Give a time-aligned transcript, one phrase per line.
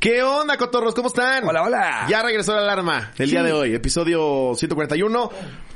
[0.00, 0.94] ¿Qué onda, cotorros?
[0.94, 1.46] ¿Cómo están?
[1.46, 2.06] Hola, hola.
[2.08, 3.32] Ya regresó la alarma el Sí.
[3.32, 5.30] día de hoy, episodio 141.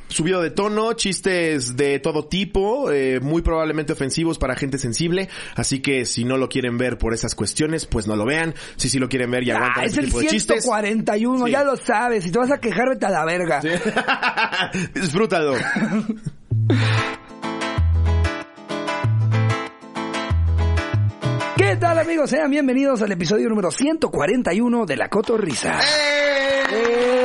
[0.08, 5.28] Subido de tono, chistes de todo tipo, eh, muy probablemente ofensivos para gente sensible.
[5.56, 8.54] Así que si no lo quieren ver por esas cuestiones, pues no lo vean.
[8.76, 10.62] Si sí lo quieren ver y Ah, aguantan es ese el tipo de chistes.
[10.62, 11.52] 141, Sí.
[11.52, 12.24] ya lo sabes.
[12.24, 13.60] Si te vas a quejar, vete a la verga.
[13.60, 13.68] Sí.
[14.94, 15.54] Disfrútalo.
[21.74, 22.30] ¿Qué tal, amigos?
[22.30, 25.80] Sean bienvenidos al episodio número 141 de La Cotorrisa.
[26.70, 27.23] ¡Eh!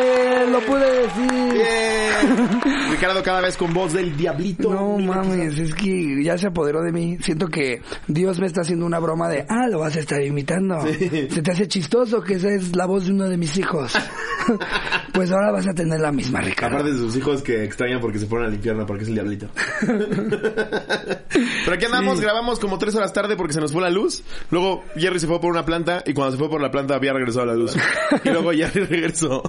[0.52, 1.54] Lo pude decir.
[1.54, 2.90] Bien.
[2.92, 4.74] Ricardo cada vez con voz del diablito.
[4.74, 7.18] No mames, es que ya se apoderó de mí.
[7.22, 10.82] Siento que Dios me está haciendo una broma de, ah, lo vas a estar imitando.
[10.82, 13.94] Se te hace chistoso que esa es la voz de uno de mis hijos.
[15.14, 16.78] pues ahora vas a tener la misma, Ricardo.
[16.78, 19.48] Aparte de sus hijos que extrañan porque se fueron al infierno porque es el diablito.
[19.80, 22.24] Pero aquí andamos, Sí.
[22.24, 24.24] grabamos como tres horas tarde porque se nos fue la luz.
[24.52, 27.14] Luego Jerry se fue por una planta y cuando se fue por la planta había
[27.14, 27.76] regresado la luz.
[28.24, 29.42] Y luego Jerry regresó.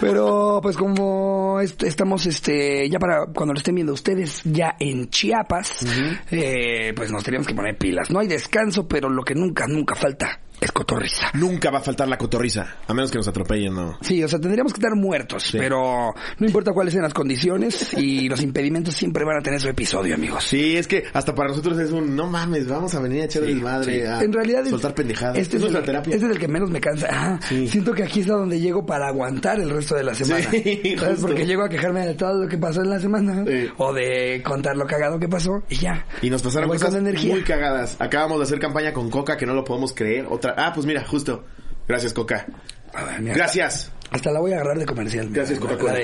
[0.00, 0.13] Pero
[0.62, 5.84] pues como est- estamos este ya para cuando lo estén viendo ustedes ya en Chiapas,
[6.30, 8.10] eh, pues nos tenemos que poner pilas.
[8.10, 11.30] No hay descanso, pero lo que nunca, nunca falta es cotorriza.
[11.34, 12.66] Nunca va a faltar la cotorriza.
[12.86, 13.98] A menos que nos atropellen, ¿no?
[14.00, 18.28] Sí, o sea, tendríamos que estar muertos, pero no importa cuáles sean las condiciones y
[18.28, 20.44] los impedimentos siempre van a tener su episodio, amigos.
[20.44, 23.44] Sí, es que hasta para nosotros es un no mames, vamos a venir a echar
[23.44, 24.00] Sí, sí.
[24.00, 25.36] a en realidad soltar pendejadas.
[25.38, 26.14] Este es, el, terapia.
[26.14, 27.38] este es el que menos me cansa.
[27.48, 27.68] Sí.
[27.68, 30.44] Siento que aquí es donde llego para aguantar el resto de la semana.
[30.98, 31.20] ¿Sabes?
[31.20, 33.44] Porque llego a quejarme de todo lo que pasó en la semana
[33.76, 36.06] o de contar lo cagado que pasó y ya.
[36.22, 37.32] Y nos pasaron Voy cosas energía.
[37.34, 37.96] muy cagadas.
[37.98, 40.26] Acabamos de hacer campaña con Coca que no lo podemos creer.
[40.30, 40.53] Otra.
[40.56, 41.44] Ah, pues mira, justo.
[41.86, 42.46] Gracias, Coca.
[42.92, 43.90] A ver, mira, Gracias.
[44.10, 45.28] Hasta la voy a agarrar de comercial.
[45.30, 45.98] Gracias, Coca-Cola.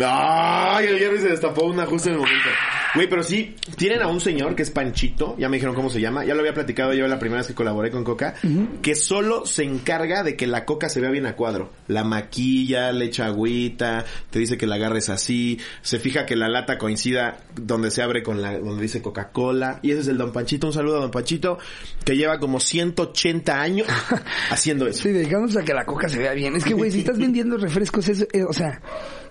[0.00, 2.48] Ay, el Jerry se destapó una justo en el momento.
[2.94, 6.00] Güey, pero sí, tienen a un señor que es Panchito, ya me dijeron cómo se
[6.00, 8.34] llama, ya lo había platicado yo la primera vez que colaboré con Coca,
[8.80, 11.70] que solo se encarga de que la coca se vea bien a cuadro.
[11.86, 16.48] La maquilla, le echa agüita, te dice que la agarres así, se fija que la
[16.48, 20.32] lata coincida donde se abre con la, donde dice Coca-Cola, y ese es el Don
[20.32, 21.58] Panchito, un saludo a Don Panchito,
[22.04, 23.86] que lleva como 180 años
[24.50, 25.02] haciendo eso.
[25.02, 26.56] Sí, dedicándose a que la coca se vea bien.
[26.56, 28.80] Es que, güey, si estás vendiendo refrescos, es, eh, o sea,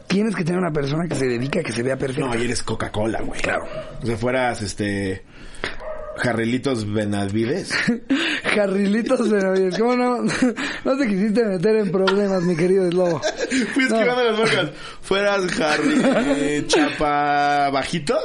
[0.07, 2.28] tienes que tener una persona que se dedica a que se vea perfecta.
[2.29, 3.40] No, y eres Coca-Cola, güey.
[3.41, 3.66] Claro.
[4.01, 5.23] O sea, fueras, este...
[6.18, 7.72] Jarrilitos Benavides.
[8.56, 10.18] Jarrilitos Benavides, ¿cómo no?
[10.84, 13.22] No te quisiste meter en problemas, mi querido Slobo.
[13.75, 13.97] Fui No.
[13.97, 14.72] esquivando las marcas.
[15.01, 16.01] Fueras Harry
[16.39, 18.24] eh, Chapa Bajitos.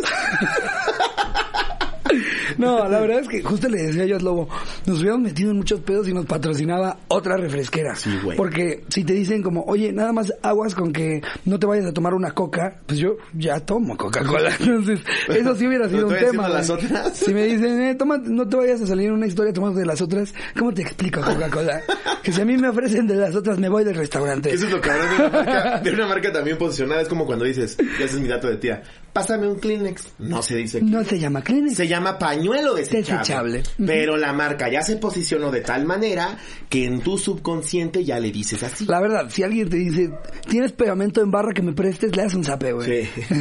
[2.58, 4.48] No, la verdad es que justo le decía yo a Slobo,
[4.86, 7.94] nos hubiéramos metido en muchos pedos y nos patrocinaba otra refresquera.
[7.96, 8.36] Sí, güey.
[8.36, 11.92] Porque si te dicen como, oye, nada más aguas con que no te vayas a
[11.92, 14.52] tomar una coca, pues yo ya tomo Coca-Cola.
[14.60, 16.48] Entonces, eso sí hubiera sido un tema.
[16.48, 17.16] las otras.
[17.16, 19.86] Si me dicen, eh, toma, no te vayas a salir en una historia tomando de
[19.86, 21.82] las otras, ¿cómo te explico Coca-Cola?
[22.22, 24.52] que si a mí me ofrecen de las otras, me voy del restaurante.
[24.52, 27.02] Eso es lo cabrón de una marca, de una marca también posicionada.
[27.02, 30.14] Es como cuando dices, y ese es mi dato de tía, pásame un Kleenex.
[30.18, 31.76] No se dice No se llama Kleenex.
[31.76, 33.58] Se llama pañuelo desechable.
[33.58, 33.62] Desechable.
[33.86, 38.30] Pero la marca ya se posicionó de tal manera que en tu subconsciente ya le
[38.30, 38.86] dices así.
[38.86, 40.10] La verdad, si alguien te dice,
[40.48, 43.04] tienes pegamento en barra que me prestes, le das un zape, güey.
[43.04, 43.24] Sí.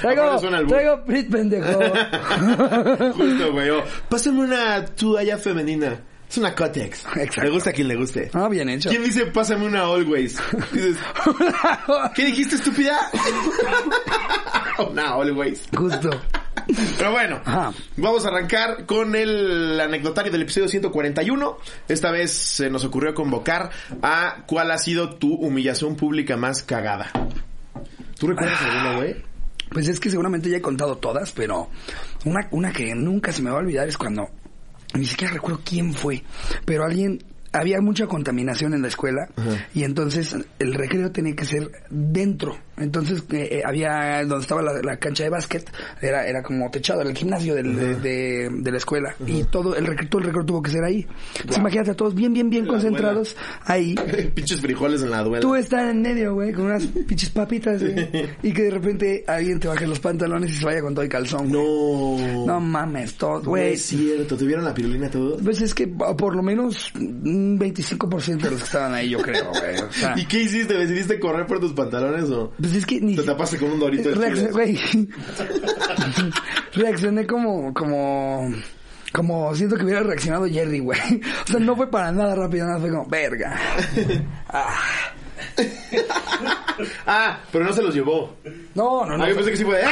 [0.00, 1.80] traigo, traigo Prit, pendejo.
[3.14, 3.70] Justo, güey.
[3.70, 6.00] o, Pásame una toalla femenina.
[6.34, 7.06] Es una Cotex.
[7.14, 7.42] Exacto.
[7.42, 8.28] Le gusta a quien le guste.
[8.32, 8.90] ah, bien hecho.
[8.90, 10.36] ¿Quién dice pásame una Always?
[10.72, 10.96] Dices,
[12.16, 12.98] ¿qué dijiste, estúpida?
[14.90, 15.62] una Always.
[15.76, 16.10] Justo.
[16.98, 17.72] Pero bueno, Ajá.
[17.96, 21.56] vamos a arrancar con el anecdotario del episodio 141.
[21.86, 23.70] Esta vez se nos ocurrió convocar
[24.02, 27.12] a cuál ha sido tu humillación pública más cagada.
[28.18, 29.22] ¿Tú recuerdas alguna, güey?
[29.70, 31.68] Pues es que seguramente ya he contado todas, pero
[32.24, 34.30] una, una que nunca se me va a olvidar es cuando,
[34.94, 36.22] ni siquiera recuerdo quién fue,
[36.64, 37.22] pero alguien,
[37.52, 39.68] había mucha contaminación en la escuela Ajá.
[39.74, 42.58] y entonces el recreo tenía que ser dentro.
[42.76, 45.70] Entonces eh, eh, había, donde estaba la, la cancha de básquet,
[46.02, 49.76] era, era como techado, era el gimnasio del- de, de- de la escuela y todo
[49.76, 51.06] el recreo, todo el recreo tuvo que ser ahí.
[51.36, 53.94] Entonces imagínate a todos bien, bien, bien La concentrados ahí.
[54.34, 55.40] Pinches frijoles en la duela.
[55.40, 57.94] Tú estás en medio, güey, con unas pinches papitas, güey.
[58.42, 61.08] Y que de repente alguien te baje los pantalones y se vaya con todo el
[61.08, 61.50] calzón.
[61.50, 62.44] No.
[62.46, 63.74] No mames, todo, No güey.
[63.74, 64.36] es cierto.
[64.36, 65.36] ¿Tuvieron la pirulina todo?
[65.38, 69.18] Pues es que a- por lo menos un 25% de los que estaban ahí, yo
[69.20, 69.78] creo, güey.
[69.80, 70.74] O sea, ¿Y qué hiciste?
[70.74, 73.14] ¿Decidiste correr por tus pantalones o pues es que ni...
[73.14, 74.78] te tapaste con un dorito de Reaccioné.
[76.74, 78.50] Reaccioné como, como,
[79.12, 80.98] como siento que hubiera reaccionado Jerry, güey.
[81.46, 83.54] O sea, no fue para nada rápido, nada, fue como, verga.
[84.48, 84.80] Ah.
[87.06, 88.36] ah, pero no se los llevó.
[88.74, 89.24] No, no, no.
[89.24, 89.80] Ah, yo pensé que sí fue.
[89.80, 89.84] ¡Eh!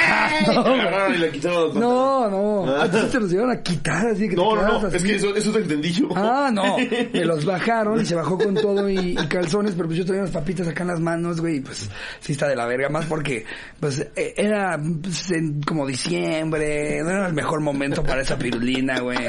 [0.54, 2.66] No, Y agarraron y le quitaron los No, no.
[2.76, 2.84] Ah.
[2.84, 4.96] ¿A ti te los llevaron a quitar así que No, te no, no, así?
[4.96, 6.08] es que eso, eso te entendí yo.
[6.16, 6.76] Ah, no.
[7.12, 10.22] Me los bajaron y se bajó con todo y, y calzones, pero pues yo traía
[10.22, 11.88] unas papitas acá en las manos, güey, y pues
[12.20, 12.88] sí está de la verga.
[12.88, 13.44] Más porque,
[13.78, 18.98] pues, eh, era pues, en como diciembre, no era el mejor momento para esa pirulina,
[19.00, 19.18] güey.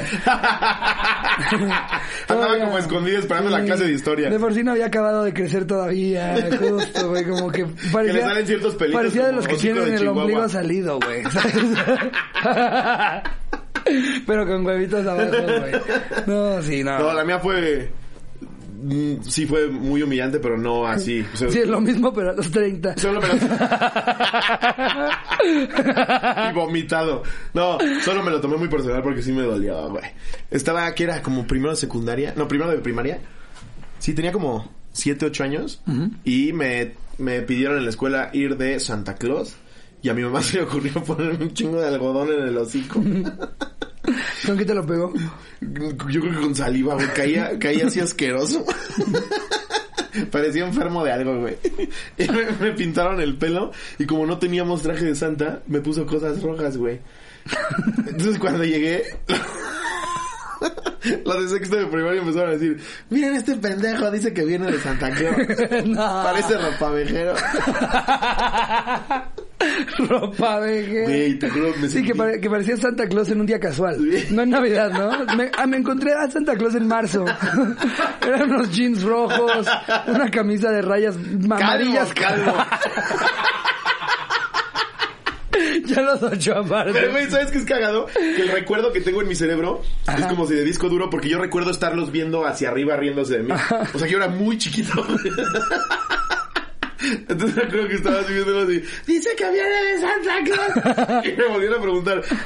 [1.44, 4.30] Andaba Todavía- como escondida esperando la clase de historia.
[4.30, 8.14] De por sí no había acabado de crecer todavía, justo, güey, como que parecía...
[8.14, 10.22] le salen ciertos pelitos Parecía de los que tienen el Chihuahua.
[10.22, 11.22] ombligo salido, güey.
[14.26, 15.72] Pero con huevitos abajo, güey.
[16.26, 16.98] No, sí, no.
[16.98, 17.90] No, la mía fue.
[18.82, 21.22] mm, Sí, fue muy humillante, pero no así.
[21.34, 22.96] O sea, Sí, es lo mismo, pero a los 30.
[22.96, 23.34] Solo me lo...
[26.50, 27.22] y vomitado.
[27.52, 30.04] No, solo me lo tomé muy personal porque sí me dolió, güey.
[30.50, 33.18] Estaba, que era como primero de secundaria, no, primero de primaria.
[33.98, 35.82] Sí, tenía como 7, 8 años.
[36.24, 39.56] Y me, me pidieron en la escuela ir de Santa Claus.
[40.02, 43.02] Y a mi mamá se le ocurrió ponerme un chingo de algodón en el hocico.
[44.46, 45.12] ¿Con qué te lo pegó?
[45.60, 47.06] Yo creo que con saliva, güey.
[47.14, 48.64] Caía, caía así asqueroso.
[50.30, 51.56] Parecía enfermo de algo, güey.
[52.18, 56.06] Y me, me pintaron el pelo y como no teníamos traje de santa, me puso
[56.06, 57.00] cosas rojas, güey.
[58.06, 59.02] Entonces cuando llegué,
[61.24, 62.80] los de sexto de primaria empezaron a decir,
[63.10, 65.36] miren este pendejo, dice que viene de Santa Claus.
[65.86, 66.22] No.
[66.24, 67.34] Parece ropavejero.
[70.08, 70.60] Ropa.
[70.64, 73.58] Güey, te juro, me Sí, que, sentí- pare- que parecía Santa Claus en un día
[73.58, 73.96] casual.
[73.98, 74.26] Sí.
[74.34, 75.36] No en Navidad, ¿no?
[75.36, 77.24] Me, ah, me encontré a Santa Claus en marzo.
[78.26, 79.66] Eran unos jeans rojos,
[80.06, 82.12] una camisa de rayas amarillas.
[82.14, 82.52] calvo.
[85.94, 86.92] Ya los ocho aparte.
[86.92, 88.06] Pero, güey, ¿sabes qué es cagado?
[88.06, 89.82] Que el recuerdo que tengo en mi cerebro
[90.16, 93.42] es como si de disco duro, porque yo recuerdo estarlos viendo hacia arriba riéndose de
[93.44, 93.52] mí.
[93.52, 94.92] O sea, que yo era muy chiquito.
[97.28, 98.82] Entonces acuerdo que estaba viéndolo así.
[99.06, 100.72] Dice que viene de Santa Claus.
[101.26, 102.38] Y me volvieron a preguntar, ¿dice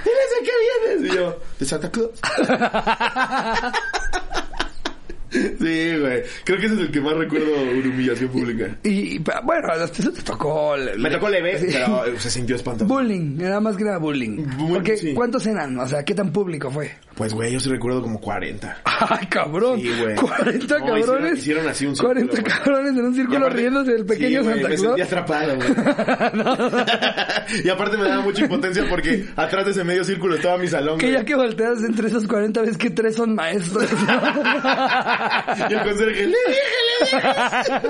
[0.43, 0.51] que
[0.87, 1.13] vienes?
[1.13, 2.11] Y yo, ¿de Santa Claus?
[5.31, 6.23] Sí, güey.
[6.45, 8.77] Creo que ese es el que más recuerdo una humillación pública.
[8.83, 10.75] Y, y, bueno, eso te tocó.
[10.97, 12.87] Me tocó leve, pero se sintió espantoso.
[12.93, 14.39] Bullying, era más que nada bullying.
[14.57, 15.13] Bu- Porque, sí.
[15.15, 15.79] ¿cuántos eran?
[15.79, 16.91] O sea, ¿qué tan público fue?
[17.15, 18.79] Pues, güey, yo sí recuerdo como 40.
[18.85, 19.81] Ay, cabrón.
[19.81, 20.15] Sí, güey.
[20.17, 21.05] 40 No, cabrones.
[21.05, 22.45] hicieron- hicieron así un círculo, 40 güey.
[22.59, 24.87] cabrones en un círculo aparte- riéndose del pequeño Sí, güey, Santa me Claus.
[24.87, 25.69] sentí atrapado, güey.
[27.65, 30.99] y aparte me daba mucha impotencia porque atrás de ese medio círculo estaba mi salón.
[30.99, 31.19] Que güey.
[31.19, 33.85] ya que volteas entre esos 40 ves que tres son maestros.
[35.71, 36.33] Y el conserje, le dije,
[37.01, 37.89] le dije.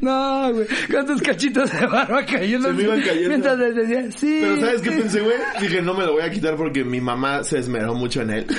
[0.00, 0.66] no, güey.
[0.90, 2.68] ¿Cuántos cachitos de barba cayendo?
[2.68, 3.28] Se me iban cayendo.
[3.28, 4.38] Mientras les decía, sí.
[4.42, 4.96] Pero ¿sabes qué sí.
[5.00, 5.36] pensé, güey?
[5.60, 8.46] Dije, no me lo voy a quitar porque mi mamá se esmeró mucho en él.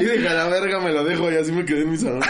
[0.00, 2.22] Y dije, a la verga me lo dejo y así me quedé en mi salón.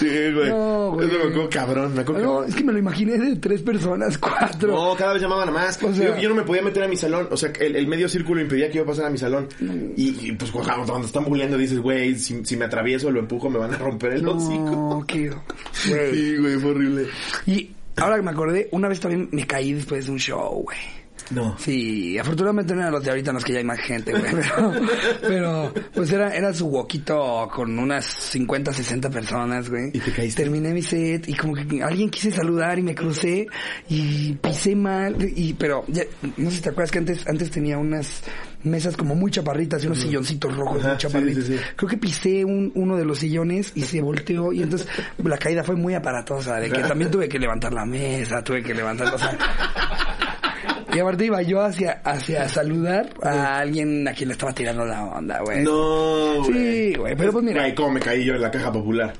[0.00, 0.48] Sí, güey.
[0.48, 1.06] No, güey.
[1.08, 2.48] Eso me acuerdo cabrón, me acuerdo No, cabrón.
[2.48, 4.72] es que me lo imaginé de tres personas, cuatro.
[4.72, 5.82] No, cada vez llamaban a más.
[5.82, 7.28] O sea- yo, yo no me podía meter a mi salón.
[7.30, 9.48] O sea, el, el medio círculo impedía que yo pasara a mi salón.
[9.96, 13.48] Y, y, pues cuando, cuando están bulleando dices, güey, si, si me atravieso lo empujo
[13.50, 14.70] me van a romper el hocico.
[14.70, 15.28] No, qué...
[15.28, 15.40] güey.
[15.72, 17.06] Sí, güey, fue horrible.
[17.46, 20.78] Y ahora que me acordé, una vez también me caí después de un show, güey.
[21.30, 21.56] No.
[21.58, 24.24] Sí, afortunadamente no eran los de ahorita en los que ya hay más gente, güey.
[24.30, 24.72] Pero,
[25.22, 29.88] pero pues era, era su huequito con unas 50, 60 personas, güey.
[29.92, 30.42] ¿Y te caíste?
[30.42, 33.46] Terminé mi set y como que alguien quise saludar y me crucé
[33.88, 35.16] y pisé mal.
[35.20, 36.02] Y, pero, ya,
[36.36, 38.22] no sé si te acuerdas que antes, antes tenía unas
[38.62, 41.44] mesas como muy chaparritas y unos silloncitos rojos Ajá, muy chaparritos.
[41.44, 41.64] sí, sí, sí.
[41.76, 44.86] Creo que pisé un, uno de los sillones y se volteó y entonces
[45.18, 48.74] la caída fue muy aparatosa, de que también tuve que levantar la mesa, tuve que
[48.74, 49.38] levantar, o sea,
[50.94, 55.04] y aparte iba yo hacia, hacia saludar a alguien a quien le estaba tirando la
[55.04, 55.62] onda, güey.
[55.62, 56.52] No, güey.
[56.92, 57.62] Sí, güey, pero pues mira.
[57.62, 59.12] Güey, cómo me caí yo en la caja popular.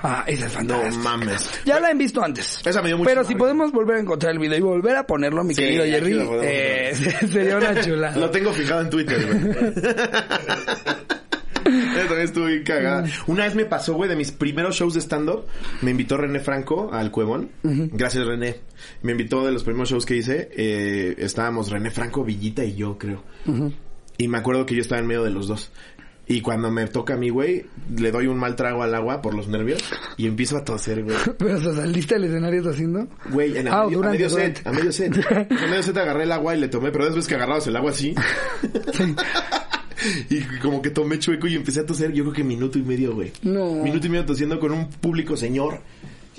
[0.00, 1.02] Ah, esa es No fantástica.
[1.02, 1.50] mames.
[1.64, 2.60] Ya la han visto antes.
[2.64, 5.02] Esa me dio mucha Pero si podemos volver a encontrar el video y volver a
[5.04, 6.92] ponerlo, mi Sí, querido Jerry, eh,
[7.32, 8.16] sería una chulada.
[8.16, 9.74] Lo tengo fijado en Twitter, güey.
[11.68, 13.04] Esa también estuvo bien cagada.
[13.26, 15.44] Una vez me pasó, güey, de mis primeros shows de stand-up.
[15.82, 17.50] Me invitó René Franco al Cuevón.
[17.62, 18.56] Gracias, René.
[19.02, 20.48] Me invitó de los primeros shows que hice.
[20.56, 23.22] Eh, estábamos René Franco, Villita y yo, creo.
[24.16, 25.70] Y me acuerdo que yo estaba en medio de los dos.
[26.30, 27.64] Y cuando me toca a mí, güey,
[27.96, 29.82] le doy un mal trago al agua por los nervios
[30.18, 31.16] y empiezo a toser, güey.
[31.38, 33.08] Pero sea, saliste del escenario haciendo.
[33.30, 35.14] Güey, en Ah, a, medio, a medio set, a medio set.
[35.50, 37.92] A medio set agarré el agua y le tomé, pero después que agarrabas el agua
[37.92, 38.14] así.
[40.30, 43.14] y como que tomé chueco y empecé a toser, yo creo que minuto y medio,
[43.14, 43.32] güey.
[43.42, 43.74] No.
[43.82, 45.80] Minuto y medio tosiendo con un público señor.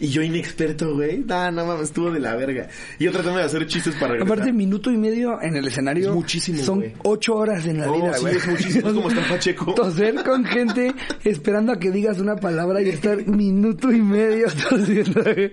[0.02, 1.18] Y yo inexperto, güey.
[1.26, 2.70] Nah, no mames, estuvo de la verga.
[3.00, 4.32] Y yo tratando de hacer chistes para regresar.
[4.32, 6.08] Aparte, minuto y medio en el escenario.
[6.12, 6.94] Es muchísimo, Son güey.
[7.04, 8.36] ocho horas en la Oh, vida, sí, güey.
[8.38, 8.88] es muchísimo.
[8.88, 9.74] Es como estar Pacheco.
[9.76, 10.94] Toser con gente
[11.26, 15.52] esperando a que digas una palabra y estar minuto y medio tosiendo, güey.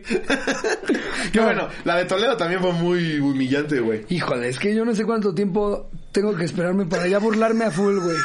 [1.33, 4.03] Que bueno, la de Toledo también fue muy humillante, güey.
[4.11, 7.71] Híjole, es que yo no sé cuánto tiempo tengo que esperarme para ya burlarme a
[7.71, 8.17] full, güey.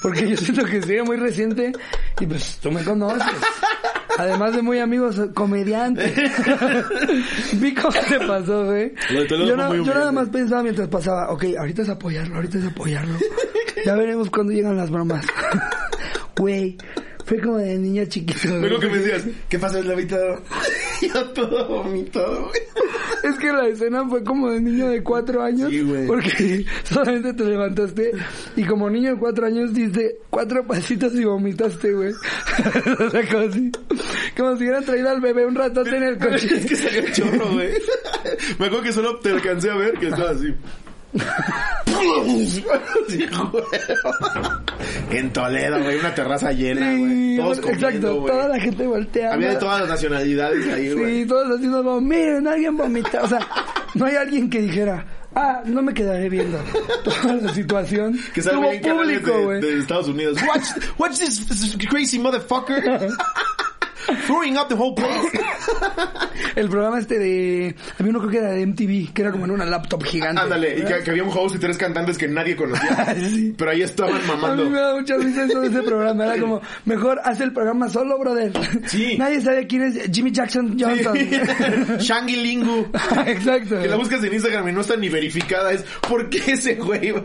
[0.00, 1.72] Porque yo siento que sería muy reciente
[2.20, 3.22] y pues tú me conoces.
[4.16, 6.14] Además de muy amigos, comediante.
[7.54, 8.94] Vi cómo te pasó, güey.
[9.28, 13.18] Yo, na- yo nada más pensaba mientras pasaba, ok, ahorita es apoyarlo, ahorita es apoyarlo.
[13.84, 15.24] Ya veremos cuando llegan las bromas.
[16.36, 16.76] Güey,
[17.24, 18.48] fue como de niña chiquito.
[18.48, 18.60] güey.
[18.60, 20.16] Luego que me decías, ¿qué pasa, Eslavito?
[21.02, 22.62] yo todo vomitado, güey.
[23.22, 25.70] Es que la escena fue como de niño de cuatro años.
[25.70, 26.06] Sí, güey.
[26.06, 28.12] Porque solamente te levantaste
[28.56, 32.12] y como niño de cuatro años diste cuatro pasitos y vomitaste, güey.
[32.98, 33.72] o sea, como si,
[34.36, 36.48] como si hubieran traído al bebé un ratote en el coche.
[36.56, 37.70] Es que salió chorro, güey.
[38.58, 40.54] Me acuerdo que solo te alcancé a ver que estaba así.
[45.10, 47.36] En Toledo, güey, una terraza llena, güey.
[47.36, 48.32] Todos comiendo, exacto, güey.
[48.32, 49.34] toda la gente volteando.
[49.34, 51.22] Había de todas las nacionalidades ahí, güey.
[51.22, 53.22] Sí, todos haciendo como, miren, alguien vomita.
[53.22, 53.46] O sea,
[53.94, 55.04] no hay alguien que dijera,
[55.34, 56.58] ah, no me quedaré viendo
[57.04, 58.18] toda la situación.
[58.34, 59.60] Que sale en público, de, güey.
[59.60, 60.38] de Estados Unidos.
[60.48, 60.68] Watch,
[60.98, 62.82] watch this crazy motherfucker.
[64.26, 65.30] Throwing up the whole place.
[66.56, 67.74] El programa este de...
[67.98, 70.40] Había uno creo que era de MTV, que era como en una laptop gigante.
[70.40, 73.14] Ándale, y que, que había un host y tres cantantes que nadie conocía.
[73.32, 73.54] Sí.
[73.56, 74.68] Pero ahí estaban A mí mamando.
[74.70, 76.24] me da mucha risa eso de ese programa.
[76.26, 78.52] Era como, mejor haz el programa solo, brother.
[78.86, 79.16] Sí.
[79.18, 81.16] Nadie sabe quién es Jimmy Jackson Johnson.
[81.98, 82.86] Shangy Lingu.
[83.26, 83.80] Exacto.
[83.80, 85.72] Que la buscas en Instagram y no está ni verificada.
[85.72, 87.22] Es, ¿por qué ese güey va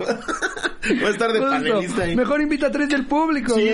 [1.08, 1.50] a estar de Justo.
[1.52, 2.16] panelista ahí?
[2.16, 3.56] Mejor invita a tres del público.
[3.56, 3.70] Sí,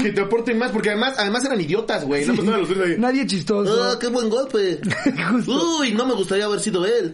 [0.00, 2.24] que te aporten más, porque además, además eran idiotas, güey.
[2.26, 2.96] No pasaban los tres ahí.
[2.98, 3.82] Nadie chistoso.
[3.84, 4.80] Ah, qué buen golpe.
[5.30, 5.78] Justo.
[5.80, 7.12] Uy, no me gustaría haber sido él.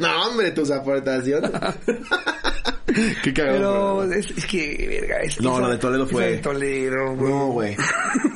[0.00, 1.50] No, hombre, tus aportaciones.
[3.22, 4.00] qué cagado.
[4.06, 7.30] Pero es, es que, verga, es No, esa- lo de Toledo fue- de Toledo, güey.
[7.32, 7.76] No, güey.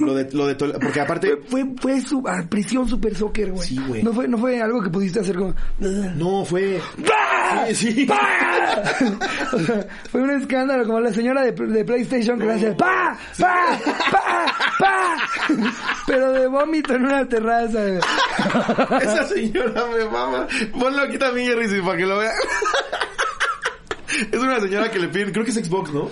[0.01, 3.69] Lo de, lo de Toledo, porque aparte, Fue, fue su a prisión super soccer, güey.
[3.69, 4.03] Sí, güey.
[4.03, 5.55] No fue, no fue algo que pudiste hacer como.
[5.79, 6.81] no, fue...
[6.99, 7.67] ¡Bah!
[7.69, 8.05] Sí, sí.
[8.07, 8.19] ¡Bah!
[9.53, 13.17] O sea, fue un escándalo como la señora de, de PlayStation que le hace ¡Pa!
[13.39, 13.79] ¡Pa!
[14.11, 14.47] ¡Pa!
[14.79, 15.17] ¡Pa!
[16.07, 17.79] Pero de vómito en una terraza.
[19.01, 20.47] Esa señora me mama.
[20.79, 22.33] Ponlo aquí también, Jerry, para que lo vea.
[24.33, 26.11] Es una señora que le piden, creo que es Xbox, ¿no?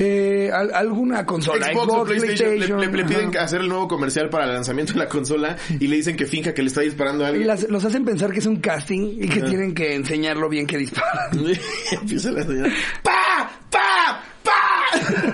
[0.00, 2.80] Eh, al- alguna consola, Xbox, o Xbox, PlayStation, le- PlayStation.
[2.92, 3.44] le, le piden ajá.
[3.46, 6.54] hacer el nuevo comercial para el lanzamiento de la consola y le dicen que finja
[6.54, 7.48] que le está disparando a alguien.
[7.48, 10.78] las- los hacen pensar que es un casting y que tienen que enseñarlo bien que
[10.78, 11.30] disparan.
[11.90, 12.70] Empieza la señora.
[13.02, 13.17] ¡Pa!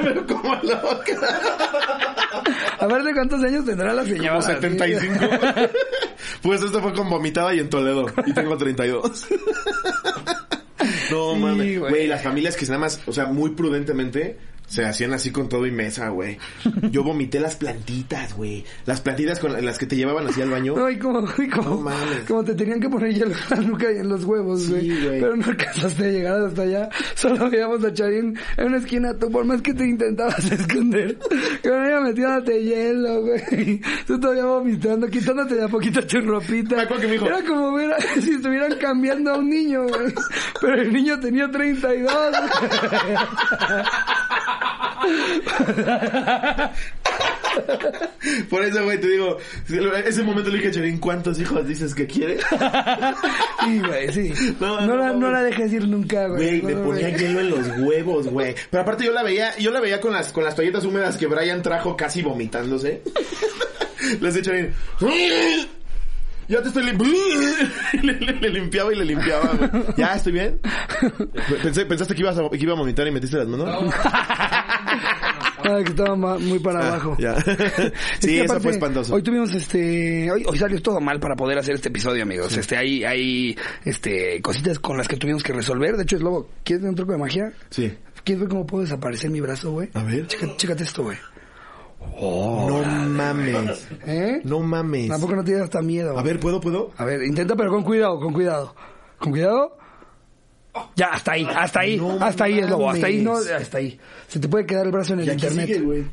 [0.02, 1.12] Pero como loca.
[2.78, 4.30] A ver de cuántos años tendrá la señora.
[4.30, 5.14] Como 75.
[6.42, 8.06] Pues esto fue con vomitada y en Toledo.
[8.26, 9.26] Y tengo 32.
[11.10, 11.78] No mames.
[11.80, 15.66] Güey, las familias que nada más, o sea, muy prudentemente se hacían así con todo
[15.66, 16.38] y mesa, güey.
[16.90, 18.64] Yo vomité las plantitas, güey.
[18.86, 20.74] Las plantitas con las que te llevaban así al baño.
[20.84, 22.20] Ay, como, ay, como, No mames.
[22.26, 24.88] como te tenían que poner en la nuca y en los huevos, Sí, güey.
[25.04, 25.20] güey.
[25.20, 26.88] Pero no alcanzaste a llegar hasta allá.
[27.14, 29.14] Solo veíamos a Charín en una esquina.
[29.18, 31.18] Tú, por más que te intentabas esconder,
[31.62, 33.80] que me iba metiéndote hielo, güey.
[34.06, 36.76] Tú todavía vomitando, quitándote de a poquito tu ropita.
[36.76, 39.82] Me acuerdo que me dijo- Era como ver a- si estuvieran cambiando a un niño,
[39.86, 40.12] güey.
[40.60, 42.12] Pero el niño tenía 32.
[48.50, 49.38] Por eso, güey, te digo,
[50.04, 52.38] ese momento le dije a Charín, ¿cuántos hijos dices que quiere?
[53.64, 54.30] Sí, güey, sí.
[54.60, 56.60] No, No, no, la, no, la dejes ir nunca, güey.
[56.60, 58.54] Güey, me ponía hielo en los huevos, güey.
[58.70, 61.26] Pero aparte yo la veía, yo la veía con las, con las toallitas húmedas que
[61.26, 63.00] Brian trajo casi vomitándose.
[64.20, 64.74] Les eché bien.
[66.48, 67.16] Ya te estoy limpiando.
[68.02, 69.70] Le, le- le limpiaba y le limpiaba, güey.
[69.96, 70.60] ¿Ya estoy bien?
[71.62, 73.94] Pensé, ¿Pensaste que, ibas a, que iba a vomitar y metiste las manos?
[75.66, 77.16] Ah, que estaba muy para Ah, abajo.
[77.18, 77.32] ya.
[77.32, 79.14] Es sí, eso fue espantoso.
[79.14, 82.54] Hoy tuvimos este, hoy, hoy salió todo mal para poder hacer este episodio, amigos.
[82.58, 85.96] Este, hay, hay, este, cositas con las que tuvimos que resolver.
[85.96, 86.50] De hecho, es lobo.
[86.64, 87.52] ¿Quieres ver un truco de magia?
[87.70, 87.94] Sí.
[88.24, 89.88] ¿Quieres ver cómo puedo desaparecer mi brazo, güey?
[89.94, 90.26] A ver.
[90.26, 91.16] Chécate, chécate esto, güey.
[92.20, 93.88] No mames.
[94.06, 94.40] ¿Eh?
[94.44, 95.08] No mames.
[95.08, 96.18] Tampoco no tienes hasta miedo.
[96.18, 96.92] A ver, ¿puedo, puedo?
[96.96, 98.74] A ver, intenta, pero con cuidado, con cuidado.
[99.18, 99.76] Con cuidado.
[100.96, 103.96] Ya, hasta ahí, hasta ahí, No hasta ahí es lobo, hasta ahí no, hasta ahí.
[104.26, 105.66] Se te puede quedar el brazo en el internet.
[105.68, 106.04] sigue.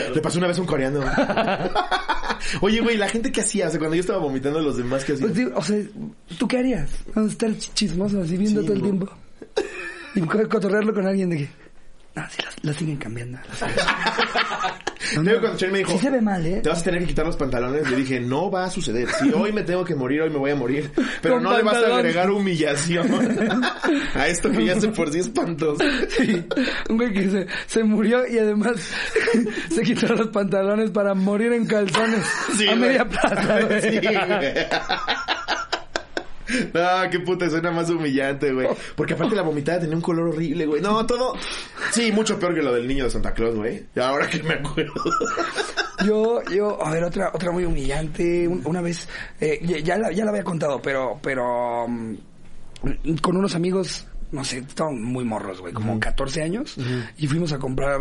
[0.14, 1.00] Le pasó una vez a un coreano.
[2.60, 5.14] Oye, güey, la gente que hacía, o sea, cuando yo estaba vomitando, los demás que
[5.14, 5.32] hacían.
[5.32, 5.80] Pues, o sea,
[6.38, 6.88] ¿tú qué harías?
[7.28, 8.88] Estar ch- chismoso así viendo Sí, todo el no.
[8.88, 9.08] tiempo.
[10.16, 11.48] Y co- cotorrearlo con alguien de que...
[12.16, 13.38] No, sí, las, las siguen cambiando.
[13.48, 13.84] las siguen-
[15.22, 16.60] Luego cuando Chen me dijo, Sí se ve mal, ¿eh?
[16.62, 19.08] te vas a tener que quitar los pantalones, le dije, no va a suceder.
[19.20, 20.90] Si hoy me tengo que morir, hoy me voy a morir.
[21.20, 23.06] Pero no le vas a agregar humillación
[24.14, 25.84] a esto que ya se por sí espantoso.
[26.08, 26.42] Sí,
[26.88, 28.76] un güey que se, se murió y además
[29.74, 32.24] se quitó los pantalones para morir en calzones
[32.56, 32.78] Sí, a güey.
[32.88, 33.82] media plaza, güey.
[33.82, 34.54] Sí, güey.
[36.72, 38.68] No, qué puta, suena más humillante, güey.
[38.96, 40.82] Porque aparte la vomitada tenía un color horrible, güey.
[40.82, 41.34] No, todo.
[41.92, 43.84] Sí, mucho peor que lo del niño de Santa Claus, güey.
[44.00, 44.92] Ahora que me acuerdo.
[46.04, 48.46] Yo, yo, a ver, otra, otra muy humillante.
[48.48, 49.08] Un- Una vez,
[49.40, 52.14] eh, ya, la, ya la había contado, pero, pero, mm,
[53.22, 56.76] con unos amigos, no sé, estaban muy morros, güey, como 14 años,
[57.16, 58.00] y fuimos a comprar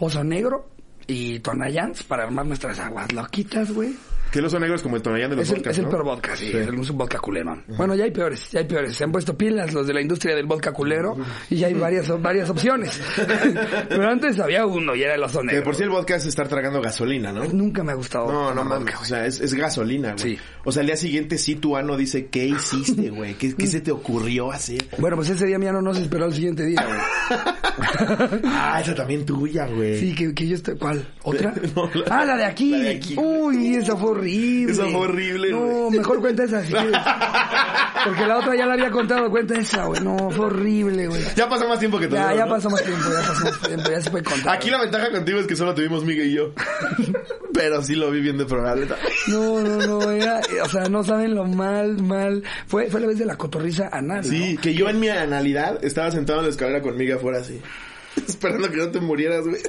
[0.00, 0.70] oso negro
[1.06, 3.94] y tonayans para armar nuestras aguas loquitas, güey.
[4.32, 5.90] Que los son negros como el tonallán de los Es el, vodkas, es el ¿no?
[5.90, 6.56] peor vodka, sí, Sí.
[6.56, 7.62] es un vodka culero.
[7.68, 8.96] Bueno, ya hay peores, ya hay peores.
[8.96, 11.16] Se han puesto pilas los de la industria del vodka culero
[11.50, 12.98] y ya hay varias, varias opciones.
[13.88, 15.60] Pero antes había uno y era el oso Que negro.
[15.60, 17.44] de por sí el vodka es estar tragando gasolina, ¿no?
[17.44, 18.32] Nunca me ha gustado.
[18.32, 20.36] No, no mames, o sea, es, es gasolina, güey.
[20.36, 20.38] Sí.
[20.64, 23.34] O sea, al día siguiente sí tu ano dice, ¿qué hiciste, güey?
[23.34, 24.82] ¿Qué, ¿Qué se te ocurrió hacer?
[24.98, 27.40] Bueno, pues ese día mi ano no se esperó al siguiente día, güey.
[28.44, 29.98] Ah, esa también tuya, güey.
[29.98, 30.76] Sí, que, que yo estoy...
[30.76, 31.06] ¿Cuál?
[31.22, 31.54] ¿Otra?
[31.74, 32.70] No, la- ah, la de aquí.
[32.70, 33.16] la de aquí.
[33.18, 34.72] Uy, esa fue horrible.
[34.72, 36.92] Esa fue horrible, No, mejor cuenta esa, quieres.
[38.04, 39.30] Porque la otra ya la había contado.
[39.30, 40.02] Cuenta esa, güey.
[40.02, 41.22] No, fue horrible, güey.
[41.36, 42.16] Ya pasó más tiempo que todo.
[42.18, 43.90] Ya, ya pasó más tiempo, ya pasó más tiempo.
[43.90, 44.56] Ya se puede contar.
[44.56, 46.52] Aquí la ventaja contigo es que solo tuvimos Miguel y yo.
[47.54, 48.82] Pero sí lo vi bien de programa.
[49.28, 52.42] No, no, no, era, o sea, no saben lo mal, mal.
[52.66, 54.60] Fue, fue la vez de la cotorriza anal, Sí, ¿no?
[54.60, 57.60] que yo en mi analidad estaba sentado en la escalera con Miguel afuera así.
[58.26, 59.60] Esperando que no te murieras, güey.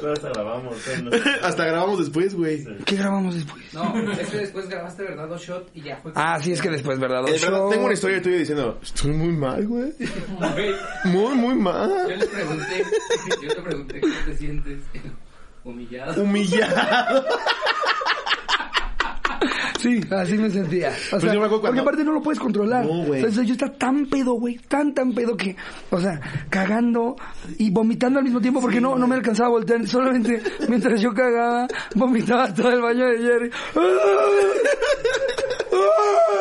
[0.00, 0.88] Pero hasta grabamos.
[0.88, 1.02] ¿eh?
[1.02, 1.10] No.
[1.42, 2.64] Hasta grabamos después, güey.
[2.84, 3.72] ¿Qué grabamos después?
[3.72, 5.28] No, es que después grabaste, ¿verdad?
[5.28, 6.12] Dos shot y ya fue.
[6.14, 7.22] Ah, sí, es que después, ¿verdad?
[7.22, 7.70] Dos verdad, shows.
[7.70, 9.92] tengo una historia tuya diciendo, estoy muy mal, güey.
[11.04, 12.08] Muy, muy Yo mal.
[12.18, 12.84] les pregunté,
[13.42, 14.78] yo te pregunté cómo te sientes.
[15.64, 16.22] Humillado.
[16.22, 17.24] Humillado.
[19.86, 20.88] Sí, así me sentía.
[20.88, 22.84] O Pues sea, porque aparte no lo puedes controlar.
[22.84, 23.24] No, güey.
[23.24, 25.54] O sea, yo estaba tan pedo, güey, tan, tan pedo que,
[25.90, 27.14] o sea, cagando
[27.56, 29.86] y vomitando al mismo tiempo porque no, no me alcanzaba a voltear.
[29.86, 33.50] Solamente mientras yo cagaba, vomitaba todo el baño de Jerry.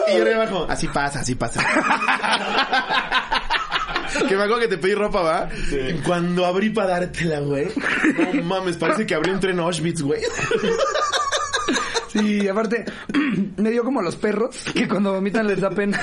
[0.08, 1.64] Y yo de abajo, así pasa, así pasa.
[4.28, 5.50] que me acuerdo que te pedí ropa, ¿va?
[6.04, 7.68] Cuando abrí para dártela, güey.
[8.34, 10.22] No mames, parece que abrí un tren a Auschwitz, güey.
[12.16, 12.86] Sí, aparte,
[13.58, 16.00] me dio como los perros, que cuando vomitan les da pena.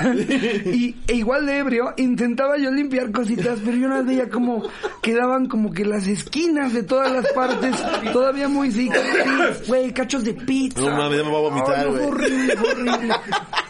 [0.65, 4.63] Y e igual de ebrio, intentaba yo limpiar cositas, pero yo no veía como
[5.01, 7.75] quedaban como que las esquinas de todas las partes
[8.11, 10.81] todavía muy cicatrices, güey, cachos de pizza.
[10.81, 12.03] No mames, ya me voy a vomitar, no, güey.
[12.03, 13.15] horrible, horrible.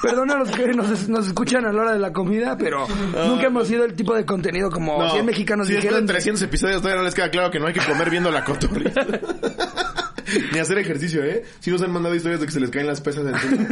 [0.01, 2.85] Perdón a los que nos, nos escuchan a la hora de la comida, pero
[3.25, 6.05] nunca hemos sido el tipo de contenido como 100 mexicanos si dijeron.
[6.05, 8.43] de 300 episodios todavía no les queda claro que no hay que comer viendo la
[8.43, 9.01] cotorrisa.
[10.53, 11.43] Ni hacer ejercicio, ¿eh?
[11.59, 13.67] Si nos han mandado historias de que se les caen las pesas encima.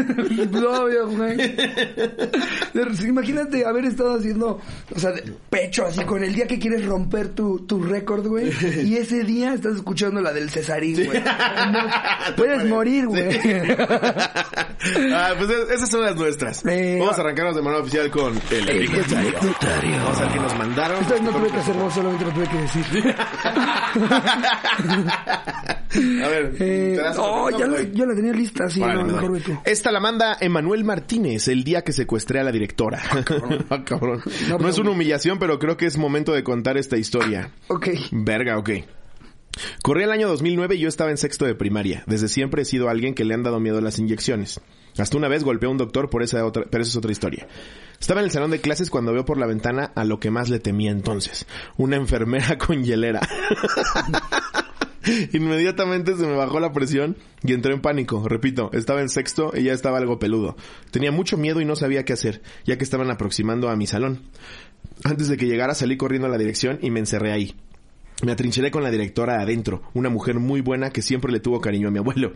[0.62, 1.38] No, obvio, güey.
[3.08, 4.60] Imagínate haber estado haciendo,
[4.94, 8.52] o sea, de pecho así con el día que quieres romper tu, tu récord, güey.
[8.86, 11.22] Y ese día estás escuchando la del Cesarín, güey.
[12.36, 13.30] Puedes morir, güey.
[15.14, 16.66] ah, pues es- esas son las nuestras.
[16.66, 19.98] Eh, Vamos a arrancarnos de manera oficial con el anecdotario.
[20.04, 20.98] Vamos al que nos mandaron.
[21.00, 23.16] Entonces no tuve que hacer voz, solamente lo tuve que decir.
[26.24, 29.22] A ver, Eh, ¿te das oh, ya la, yo la tenía lista, sí, Vale, no,
[29.22, 29.42] mejor.
[29.66, 33.02] Esta la manda Emanuel Martínez el día que secuestré a la directora.
[33.70, 34.22] Ah, cabrón.
[34.50, 37.52] No, No es una humillación, pero creo que es momento de contar esta historia.
[37.68, 37.90] Ok.
[38.12, 38.70] Verga, ok.
[39.84, 42.04] Corría el año 2009 y yo estaba en sexto de primaria.
[42.08, 44.62] Desde siempre he sido alguien que le han dado miedo a las inyecciones.
[44.98, 47.48] Hasta una vez golpeé a un doctor por esa otra, pero esa es otra historia.
[48.00, 50.50] Estaba en el salón de clases cuando veo por la ventana a lo que más
[50.50, 51.46] le temía entonces.
[51.78, 53.22] Una enfermera con hielera.
[55.34, 58.28] Inmediatamente se me bajó la presión y entré en pánico.
[58.28, 60.56] Repito, estaba en sexto y ya estaba algo peludo.
[60.92, 64.22] Tenía mucho miedo y no sabía qué hacer, ya que estaban aproximando a mi salón.
[65.04, 67.56] Antes de que llegara salí corriendo a la dirección y me encerré ahí.
[68.24, 71.88] Me atrincheré con la directora adentro, una mujer muy buena que siempre le tuvo cariño
[71.88, 72.34] a mi abuelo.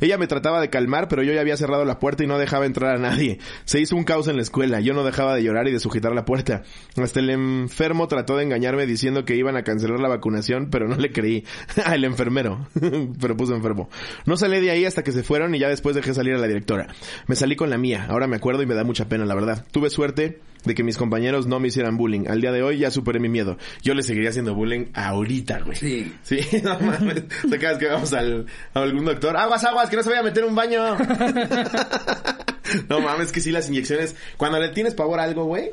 [0.00, 2.66] Ella me trataba de calmar, pero yo ya había cerrado la puerta y no dejaba
[2.66, 3.38] entrar a nadie.
[3.64, 6.12] Se hizo un caos en la escuela, yo no dejaba de llorar y de sujetar
[6.14, 6.62] la puerta.
[6.96, 10.96] Hasta el enfermo trató de engañarme diciendo que iban a cancelar la vacunación, pero no
[10.96, 11.44] le creí.
[11.84, 12.68] Ah, el enfermero.
[13.20, 13.88] pero puso enfermo.
[14.24, 16.46] No salí de ahí hasta que se fueron y ya después dejé salir a la
[16.46, 16.86] directora.
[17.26, 19.66] Me salí con la mía, ahora me acuerdo y me da mucha pena, la verdad.
[19.72, 22.26] Tuve suerte de que mis compañeros no me hicieran bullying.
[22.28, 23.56] Al día de hoy ya superé mi miedo.
[23.82, 25.76] Yo le seguiría haciendo bullying ahorita, güey.
[25.76, 26.14] Sí.
[26.22, 27.24] Sí, no mames.
[27.48, 29.36] Te quedas que vamos al, a algún doctor.
[29.36, 30.96] Aguas, aguas, que no se vaya a meter un baño.
[32.88, 34.16] no mames, que sí, las inyecciones.
[34.36, 35.70] Cuando le tienes pavor a algo, güey.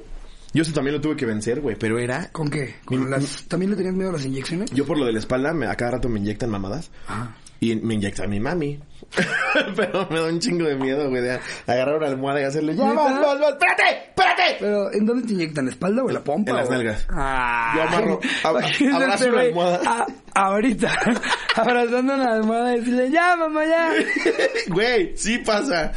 [0.51, 2.31] Yo eso también lo tuve que vencer, güey, pero era...
[2.31, 2.77] ¿Con qué?
[2.83, 3.45] ¿Con las...
[3.47, 4.71] ¿También le tenías miedo a las inyecciones?
[4.71, 6.89] Yo por lo de la espalda, me, a cada rato me inyectan mamadas.
[7.07, 7.35] Ah.
[7.59, 8.79] Y me inyecta mi mami.
[9.75, 12.75] pero me da un chingo de miedo, güey, de agarrar una almohada y hacerle...
[12.75, 13.49] ¡Ya, vas, vas, vas!
[13.51, 13.83] ¡Espérate!
[14.09, 14.43] ¡Espérate!
[14.59, 15.65] Pero, ¿en dónde te inyectan?
[15.65, 16.51] ¿La espalda o en la pompa?
[16.51, 17.05] En las nalgas.
[17.09, 17.73] Ah.
[17.75, 19.79] Yo amarro- ab- abrazo una almohada.
[19.85, 20.07] a-
[20.45, 20.91] ahorita,
[21.55, 23.91] abrazando una almohada y decirle, ya, mamá, ya.
[24.67, 25.91] Güey, sí pasa.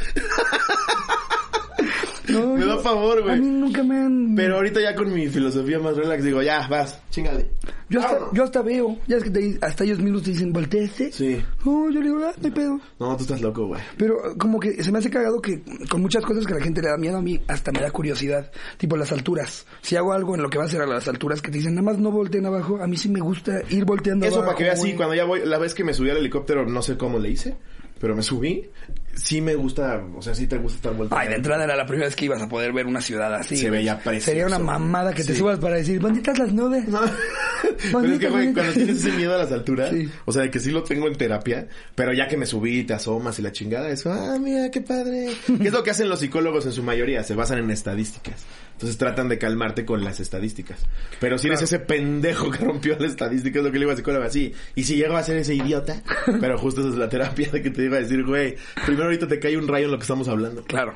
[2.29, 3.41] No, Me da favor, A mí güey.
[3.41, 4.33] nunca me han...
[4.35, 7.49] Pero ahorita ya con mi filosofía más relax digo, ya, vas, chingale.
[7.89, 11.11] Yo hasta, yo hasta veo, ya es que te- hasta ellos mismos te dicen, volteese.
[11.11, 11.39] Sí.
[11.63, 12.79] No, yo le digo, ah, no hay pedo.
[12.99, 13.81] No, tú estás loco, güey.
[13.97, 16.63] Pero eh, como que se me hace cagado que con muchas cosas que a la
[16.63, 18.51] gente le da miedo a mí, hasta me da curiosidad.
[18.77, 19.67] Tipo las alturas.
[19.81, 21.75] Si hago algo en lo que va a ser a las alturas que te dicen,
[21.75, 24.47] nada más no volteen abajo, a mí sí me gusta ir volteando Eso abajo.
[24.47, 24.95] para que veas, sí, güey.
[24.97, 27.57] cuando ya voy, la vez que me subí al helicóptero, no sé cómo le hice,
[28.03, 28.69] pero me subí,
[29.15, 31.15] sí me gusta, o sea, sí te gusta estar vuelto.
[31.17, 33.55] Ay, de entrada era la primera vez que ibas a poder ver una ciudad así.
[33.55, 34.25] Se veía precioso.
[34.25, 35.39] Sería una mamada que te Sí.
[35.39, 36.85] subas para decir, ¿bonditas las nubes?
[36.89, 36.99] No.
[37.93, 40.09] Pero es que, güey, cuando tienes ese miedo a las alturas, Sí.
[40.25, 42.93] o sea, de que sí lo tengo en terapia, pero ya que me subí, te
[42.93, 45.29] asomas y la chingada, eso, ah, mira, qué padre.
[45.47, 47.23] ¿Qué es lo que hacen los psicólogos en su mayoría?
[47.23, 48.43] Se basan en estadísticas.
[48.83, 50.77] Entonces tratan de calmarte con las estadísticas.
[51.21, 53.95] Pero si eres ese pendejo que rompió la estadística, es lo que le digo a
[53.95, 54.53] psicóloga, sí.
[54.75, 56.03] Y si llego a ser ese idiota,
[56.41, 59.25] pero justo esa es la terapia de que te digo a decir, güey, primero ahorita
[59.25, 60.65] te cae un rayo en lo que estamos hablando.
[60.65, 60.95] Claro.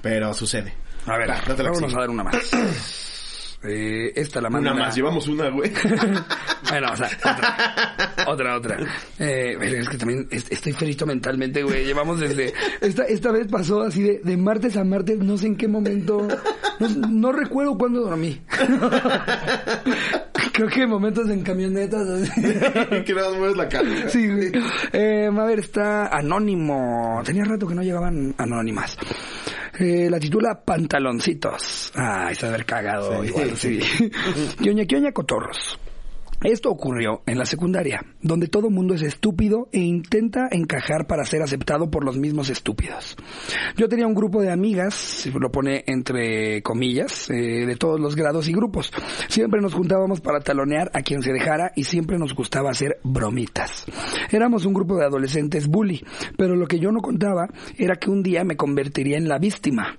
[0.00, 0.72] Pero sucede.
[1.04, 2.36] A ver, Va, no vámonos a dar una más.
[3.64, 4.72] Eh, esta la manda...
[4.72, 5.72] Una más, llevamos una, güey.
[6.68, 8.76] Bueno, o sea, otra, otra, otra.
[9.20, 11.84] Eh, es que también est- estoy frito mentalmente, güey.
[11.84, 12.52] Llevamos desde...
[12.80, 16.26] Esta, esta vez pasó así de, de martes a martes, no sé en qué momento...
[16.80, 18.40] No, no recuerdo cuándo dormí.
[20.52, 22.08] Creo que momentos en camionetas.
[22.08, 22.30] así.
[23.04, 24.08] que nada más mueves la cara.
[24.08, 24.52] Sí, güey.
[24.92, 27.20] Eh, a ver, está Anónimo.
[27.24, 28.96] Tenía rato que no llegaban anónimas.
[29.78, 31.92] Eh, la titula Pantaloncitos.
[31.94, 33.28] Ay, se ha de haber cagado Sí.
[33.28, 33.80] igual, sí.
[34.60, 35.78] Quioña, quioña, cotorros.
[36.42, 41.42] Esto ocurrió en la secundaria, donde todo mundo es estúpido e intenta encajar para ser
[41.42, 43.16] aceptado por los mismos estúpidos.
[43.76, 48.48] Yo tenía un grupo de amigas, lo pone entre comillas, eh, de todos los grados
[48.48, 48.92] y grupos.
[49.28, 53.86] Siempre nos juntábamos para talonear a quien se dejara y siempre nos gustaba hacer bromitas.
[54.30, 56.04] Éramos un grupo de adolescentes bully,
[56.36, 59.96] pero lo que yo no contaba era que un día me convertiría en la víctima.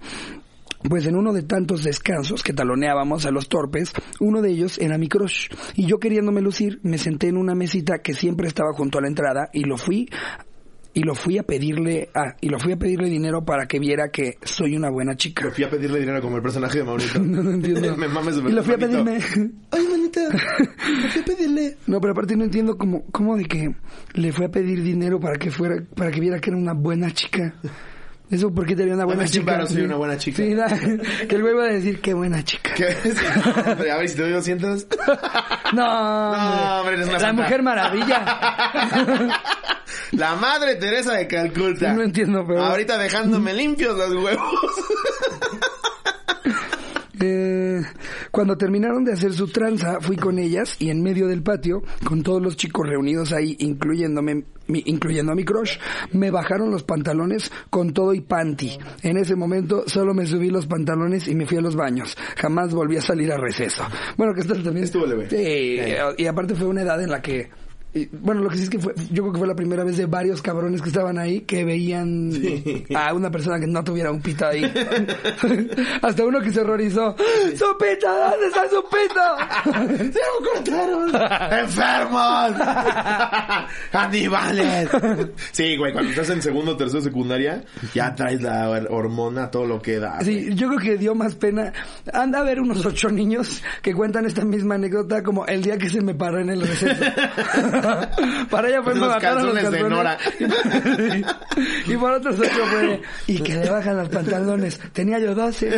[0.89, 4.97] Pues en uno de tantos descansos que taloneábamos a los torpes, uno de ellos era
[4.97, 5.49] mi crush.
[5.75, 9.07] Y yo queriéndome lucir, me senté en una mesita que siempre estaba junto a la
[9.07, 10.09] entrada y lo fui
[10.97, 14.09] y lo fui a pedirle, ah, y lo fui a pedirle dinero para que viera
[14.09, 15.45] que soy una buena chica.
[15.45, 17.19] Me fui a pedirle dinero como el personaje de Maurito.
[17.23, 17.95] No, no entiendo.
[17.97, 19.19] me mames y lo fui a pedirme.
[19.69, 21.77] Ay, manita, me fui a pedirle.
[21.87, 23.75] No, pero aparte no entiendo cómo, cómo de que
[24.15, 27.11] le fue a pedir dinero para que fuera, para que viera que era una buena
[27.11, 27.53] chica.
[28.29, 29.51] Eso porque tenía una buena Dame chica.
[29.53, 30.37] varos, soy una buena chica.
[30.43, 30.53] Sí,
[31.27, 32.73] que el güey va a decir qué buena chica.
[32.75, 32.87] ¿Qué?
[33.71, 34.87] Hombre, a ver si te doy 200.
[35.73, 35.83] No,
[36.35, 37.43] No, hombre, eres una la santa.
[37.43, 39.39] mujer maravilla.
[40.11, 41.93] La madre Teresa de Calcuta.
[41.93, 44.53] No entiendo, pero- Ahorita dejándome limpios los huevos.
[47.19, 47.81] Eh,
[48.31, 52.23] cuando terminaron de hacer su tranza, fui con ellas y en medio del patio, con
[52.23, 55.77] todos los chicos reunidos ahí, incluyéndome, mi- incluyendo a mi crush,
[56.13, 58.77] me bajaron los pantalones con todo y panty.
[59.03, 62.15] En ese momento solo me subí los pantalones y me fui a los baños.
[62.37, 63.83] Jamás volví a salir a receso.
[64.17, 65.29] Bueno, que esto también Estuvo leve.
[65.29, 65.79] Sí,
[66.21, 67.49] y aparte fue una edad en la que
[68.05, 70.05] bueno, lo que sí es que fue, yo creo que fue la primera vez de
[70.05, 72.31] varios cabrones que estaban ahí que veían
[72.95, 74.63] a una persona que no tuviera un pito ahí.
[76.01, 77.15] Hasta uno que se horrorizó.
[77.17, 78.07] ¡Su pito!
[78.07, 79.97] ¿Dónde está su pito?
[80.13, 81.59] ¡Se lo cortaron!
[81.59, 82.51] ¡Enfermos!
[83.91, 84.89] ¡Aníbales!
[85.51, 89.81] Sí, güey, cuando estás en segundo o tercero secundaria, ya traes la hormona, todo lo
[89.81, 90.21] que da.
[90.21, 91.73] Sí, yo creo que dio más pena.
[92.13, 95.89] Anda a ver unos ocho niños que cuentan esta misma anécdota como el día que
[95.89, 97.03] se me paró en el receso.
[98.49, 99.71] Para ella fue Los me bajaron los calzones
[101.87, 104.79] y por otros ocho fue y que le bajan los pantalones.
[104.93, 105.69] Tenía yo doce.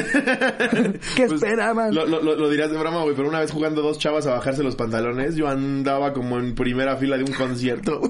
[1.16, 1.94] ¿Qué Pues, esperaban?
[1.94, 4.32] Lo, lo, lo- lo dirás de broma, güey, pero una vez jugando dos chavas a
[4.32, 8.02] bajarse los pantalones, yo andaba como en primera fila de un concierto.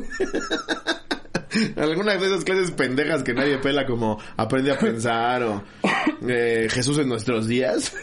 [1.77, 5.63] Algunas de esas clases pendejas que nadie pela como aprende a pensar o
[6.27, 7.93] eh, Jesús en nuestros días.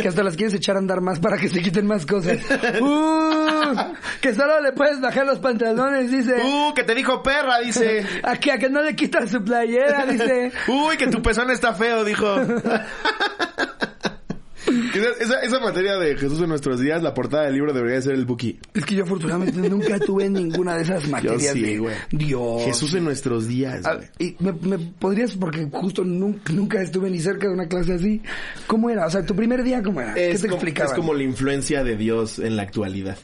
[0.00, 2.38] Que hasta las quieres echar a andar más para que se quiten más cosas.
[2.80, 3.74] ¡Uh!
[4.20, 6.36] que solo le puedes bajar los pantalones, dice.
[6.44, 7.60] ¡Uh, que te dijo perra!
[7.60, 8.06] Dice.
[8.22, 10.52] A que, a que no le quitas su playera, dice.
[10.68, 12.04] ¡Uy, que tu pezón está feo!
[12.04, 12.26] Dijo.
[14.94, 18.14] Esa, esa, esa materia de Jesús en nuestros días, la portada del libro debería ser
[18.14, 18.58] el Buki.
[18.74, 21.94] Es que yo afortunadamente nunca tuve ninguna de esas materias sí, güey.
[22.10, 22.62] Dios.
[22.64, 27.18] Jesús en nuestros días, Ah, y me, me podrías, porque justo nunca, nunca estuve ni
[27.18, 28.22] cerca de una clase así.
[28.66, 29.06] ¿Cómo era?
[29.06, 30.14] O sea, tu primer día, ¿cómo era?
[30.14, 30.92] ¿Qué Es te como, explicaban?
[30.92, 33.16] es como la influencia de Dios en la actualidad.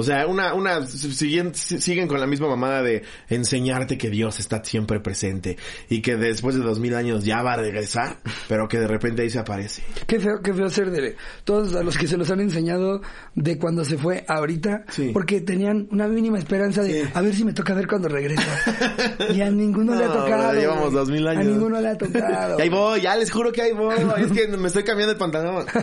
[0.00, 4.62] O sea, una, una, siguen, siguen con la misma mamada de enseñarte que Dios está
[4.62, 5.56] siempre presente
[5.88, 9.22] y que después de dos mil años ya va a regresar, pero que de repente
[9.22, 9.82] ahí se aparece.
[10.06, 13.00] Qué feo, qué feo ser de todos a los que se los han enseñado
[13.34, 15.10] de cuando se fue ahorita, Sí.
[15.12, 17.10] porque tenían una mínima esperanza de Sí.
[17.14, 18.46] a ver si me toca ver cuando regresa.
[19.34, 20.50] y a ninguno le ha tocado.
[20.52, 21.44] bro, llevamos dos mil años.
[21.44, 22.56] A ninguno le ha tocado.
[22.56, 23.96] Y ahí voy, ya les juro que ahí voy.
[24.18, 25.66] Es que me estoy cambiando el pantalón.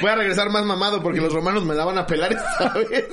[0.00, 3.04] Voy a regresar más mamado porque los romanos me la van a pelar esta vez.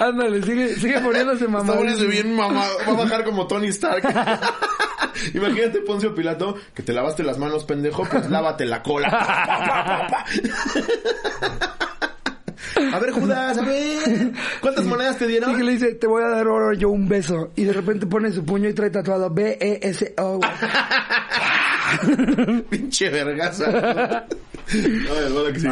[0.00, 1.74] Ándale, sigue, sigue poniéndose Está mamá.
[1.74, 2.76] poniéndose bien mamado.
[2.86, 4.02] Va a bajar como Tony Stark.
[5.34, 9.08] Imagínate Poncio Pilato que te lavaste las manos, pendejo, pues lávate la cola.
[12.92, 14.32] A ver, Judas, a ver.
[14.60, 15.56] ¿Cuántas monedas te Sí, dieron?
[15.56, 17.50] que le dice, te voy a dar ahora yo un beso.
[17.56, 20.40] Y de repente pone su puño y trae tatuado B-E-S-O.
[22.70, 23.70] Pinche vergaza.
[24.72, 25.68] De verdad que sí.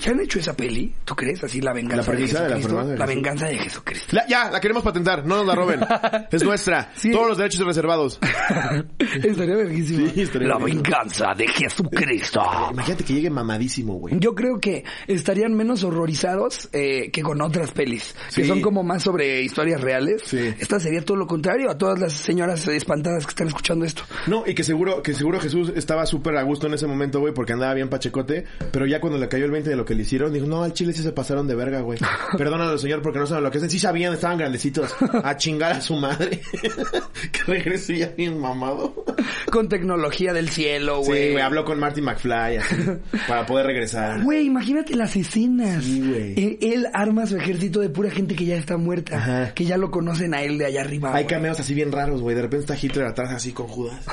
[0.00, 0.92] ¿Ya han hecho esa peli?
[1.04, 1.42] ¿Tú crees?
[1.44, 2.84] Así, la venganza La de Jesucristo.
[2.86, 4.06] de La venganza de Jesucristo.
[4.16, 5.80] La- ya, la queremos patentar, no nos la roben.
[6.30, 6.90] Es nuestra.
[6.94, 7.10] Sí.
[7.10, 8.18] Todos los derechos reservados.
[8.98, 9.26] Estaría.
[9.28, 10.64] Sí, estaría la verguísimo.
[10.64, 12.40] venganza de Jesucristo.
[12.72, 14.14] Imagínate que llegue mamadísimo, güey.
[14.18, 19.02] Yo creo que estarían menos horrorizados eh, que con otras pelis, que son como más
[19.02, 20.32] sobre historias reales.
[20.34, 24.02] Esta sería todo lo contrario a todas las señoras espantadas que están escuchando esto.
[24.26, 27.32] No, y que seguro, que seguro Jesús estaba súper a gusto en ese momento, güey,
[27.34, 30.02] porque andaba bien pachecote, pero ya cuando le cayó el 20 de lo que le
[30.02, 31.98] hicieron, dijo, no, al chile sí se pasaron de verga, güey.
[32.36, 33.70] Perdónalo, señor, porque no saben lo que hacen.
[33.70, 34.94] Sí sabían, estaban grandecitos.
[35.24, 36.40] A chingar a su madre.
[37.32, 39.04] que regrese ya bien mamado.
[39.50, 41.32] Con tecnología del cielo, Sí, güey.
[41.32, 42.76] güey, habló con Marty McFly, así,
[43.28, 44.22] para poder regresar.
[44.22, 45.82] Güey, imagínate las escenas.
[45.82, 46.34] Sí, güey.
[46.36, 49.16] él, él arma su ejército de pura gente que ya está muerta.
[49.16, 49.54] Ajá.
[49.54, 51.08] Que ya lo conocen a él de allá arriba.
[51.14, 51.34] Hay güey.
[51.34, 52.36] cameos así bien raros, güey.
[52.36, 54.04] De repente está Hitler atrás así con Judas.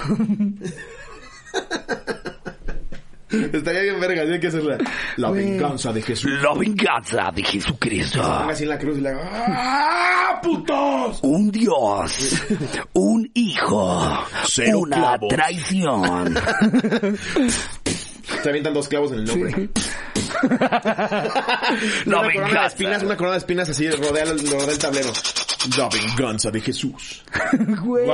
[3.54, 4.78] Estaría bien verga, hay que hacerla.
[5.18, 5.46] La Güey.
[5.52, 6.32] venganza de Jesús.
[6.42, 8.22] La venganza de Jesucristo.
[8.22, 11.20] Ponga así en la cruz y le haga ¡Ah, putos!
[11.24, 12.36] Un Dios,
[12.94, 15.30] un hijo, Cero una clavos.
[15.30, 16.36] traición.
[18.44, 19.70] Se avientan dos clavos en el nombre.
[22.06, 22.66] La una corona de venganza.
[22.68, 25.10] espinas, una corona de espinas así rodea, el- rodea el tablero.
[25.78, 27.24] La venganza de Jesús.
[27.84, 28.10] Güey.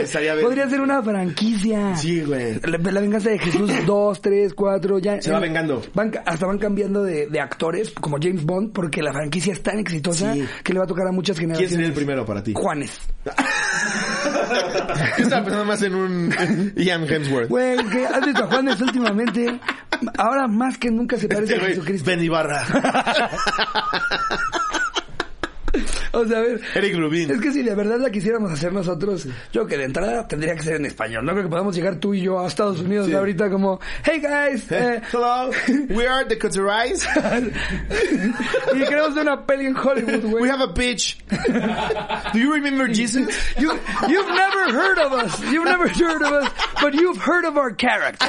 [0.00, 0.44] Estaría bien.
[0.46, 1.96] Podría ser una franquicia.
[1.96, 2.60] Sí, güey.
[2.60, 5.20] La, la venganza de Jesús 2, 3, 4, ya.
[5.22, 5.82] Se va eh, vengando.
[5.94, 9.78] Van, hasta van cambiando de, de actores, como James Bond, porque la franquicia es tan
[9.78, 10.44] exitosa Sí.
[10.64, 11.72] que le va a tocar a muchas ¿Quién generaciones.
[11.72, 12.52] sería el primero para ti?
[12.54, 12.98] Juanes.
[15.18, 16.34] Yo estaba pensando más en un
[16.76, 17.48] Ian Hemsworth.
[17.48, 19.60] Güey, que has visto a Juanes últimamente.
[20.16, 22.10] Ahora más que nunca se parece Este a güey, Jesucristo.
[22.10, 22.64] Ben Ibarra.
[26.20, 26.60] O sea, a ver.
[26.74, 27.30] Eric Rubin.
[27.30, 30.62] Es que si de verdad la quisiéramos hacer nosotros, yo que de entrada tendría que
[30.62, 31.24] ser en español.
[31.24, 33.14] No creo que podamos llegar tú y yo a Estados Unidos Sí.
[33.14, 35.50] ahorita como, hey guys, eh, Hello,
[35.90, 37.06] we are the Coterais.
[38.74, 40.42] y queremos hacer una peli en Hollywood, güey.
[40.42, 41.18] We have a pitch.
[42.32, 43.28] Do you remember Jesus?
[43.58, 43.72] You,
[44.08, 45.40] you've never heard of us.
[45.52, 46.50] You've never heard of us,
[46.80, 48.26] but you've heard of our character.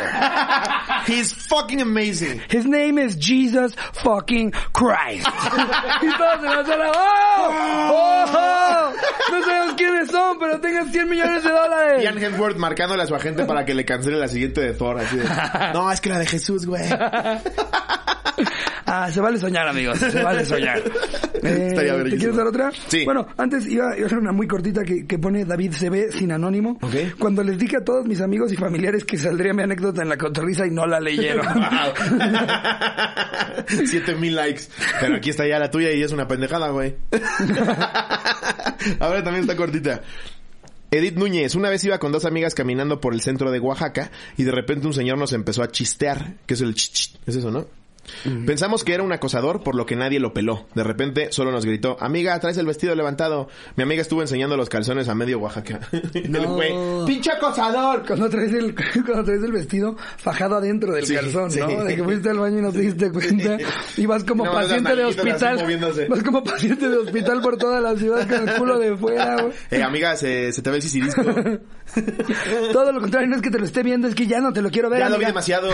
[1.05, 2.41] He's fucking amazing.
[2.49, 3.73] His name is Jesus
[4.03, 5.27] fucking Christ.
[5.27, 7.78] y todos en la sala, ¡oh!
[7.91, 8.91] ¡Oh!
[9.31, 12.03] No sabemos quiénes son, pero tengan 100 millones de dólares.
[12.03, 14.97] Ian Hemsworth marcándole a su agente para que le cancele la siguiente de Thor.
[14.97, 15.23] Así de,
[15.73, 16.81] no, es que la de Jesús, güey.
[18.91, 19.99] Ah, se vale soñar, amigos.
[19.99, 20.81] Se vale soñar.
[21.41, 22.69] Eh, ¿Te quieres dar otra?
[22.89, 23.05] Sí.
[23.05, 26.33] Bueno, antes iba, iba a hacer una muy cortita que, que pone David CB sin
[26.33, 26.77] anónimo.
[26.81, 27.17] Ok.
[27.17, 30.17] Cuando les dije a todos mis amigos y familiares que saldría mi anécdota en la
[30.17, 31.45] cotorriza y no la leyeron.
[33.85, 34.63] Siete mil likes.
[34.99, 36.95] Pero aquí está ya la tuya y es una pendejada, güey.
[38.99, 40.01] Ahora también está cortita.
[40.91, 44.43] Edith Núñez, una vez iba con dos amigas caminando por el centro de Oaxaca y
[44.43, 47.51] de repente un señor nos empezó a chistear, que es el ch, ch, es eso,
[47.51, 47.67] ¿no?
[48.45, 50.67] Pensamos que era un acosador, por lo que nadie lo peló.
[50.75, 53.47] De repente solo nos gritó, amiga, traes el vestido levantado.
[53.75, 55.79] Mi amiga estuvo enseñando los calzones a medio Oaxaca.
[56.13, 56.55] El No.
[56.55, 56.71] güey,
[57.05, 58.05] pinche acosador.
[58.05, 61.59] Cuando traes el, cuando traes el vestido fajado adentro del Sí, calzón, sí.
[61.59, 61.83] ¿no?
[61.83, 63.57] De que fuiste al baño y no te diste cuenta.
[63.97, 65.65] Y vas como No, paciente de hospital.
[66.09, 69.53] Vas como paciente de hospital por toda la ciudad con el culo de fuera, güey.
[69.71, 71.21] Eh, amiga, se, se te ve el sisirisco.
[72.71, 74.61] Todo lo contrario, no es que te lo esté viendo, es que ya no te
[74.61, 74.99] lo quiero ver.
[74.99, 75.69] Ya lo vi demasiado.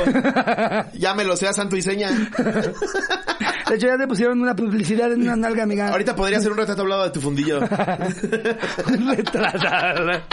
[0.93, 2.09] Ya me lo sea santo y seña.
[3.69, 5.89] De hecho, ya te pusieron una publicidad en una nalga, amiga.
[5.89, 7.59] Ahorita podría ser un retrato hablado de tu fundillo.
[9.07, 10.23] Retratada.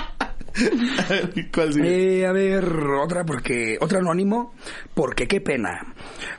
[1.55, 2.21] ¿Cuál sigue?
[2.21, 2.65] Eh, a ver,
[3.03, 4.55] otra porque, otro anónimo,
[4.95, 5.95] porque qué pena.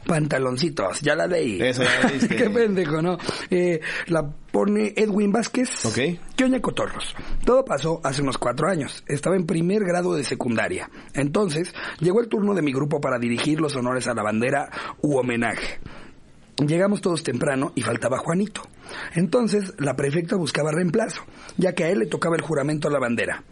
[0.05, 1.61] Pantaloncitos, ya la leí.
[1.61, 3.17] Eso ya la qué pendejo, ¿no?
[3.49, 5.85] Eh, la pone Edwin Vázquez.
[5.85, 6.19] Ok.
[6.35, 7.15] ¿Qué oña cotorros?
[7.43, 9.03] Todo pasó hace unos cuatro años.
[9.07, 10.89] Estaba en primer grado de secundaria.
[11.13, 14.69] Entonces, llegó el turno de mi grupo para dirigir los honores a la bandera
[15.01, 15.79] u homenaje.
[16.67, 18.61] Llegamos todos temprano y faltaba Juanito.
[19.15, 21.23] Entonces, la prefecta buscaba reemplazo,
[21.57, 23.43] ya que a él le tocaba el juramento a la bandera.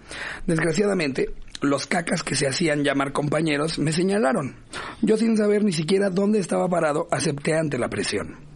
[0.45, 1.29] Desgraciadamente,
[1.61, 4.55] los cacas que se hacían llamar compañeros me señalaron.
[5.01, 8.50] Yo sin saber ni siquiera dónde estaba parado, acepté ante la presión.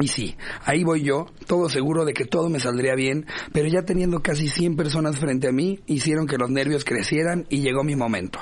[0.00, 3.82] Y sí, ahí voy yo, todo seguro de que todo me saldría bien, pero ya
[3.82, 7.96] teniendo casi 100 personas frente a mí, hicieron que los nervios crecieran y llegó mi
[7.96, 8.38] momento.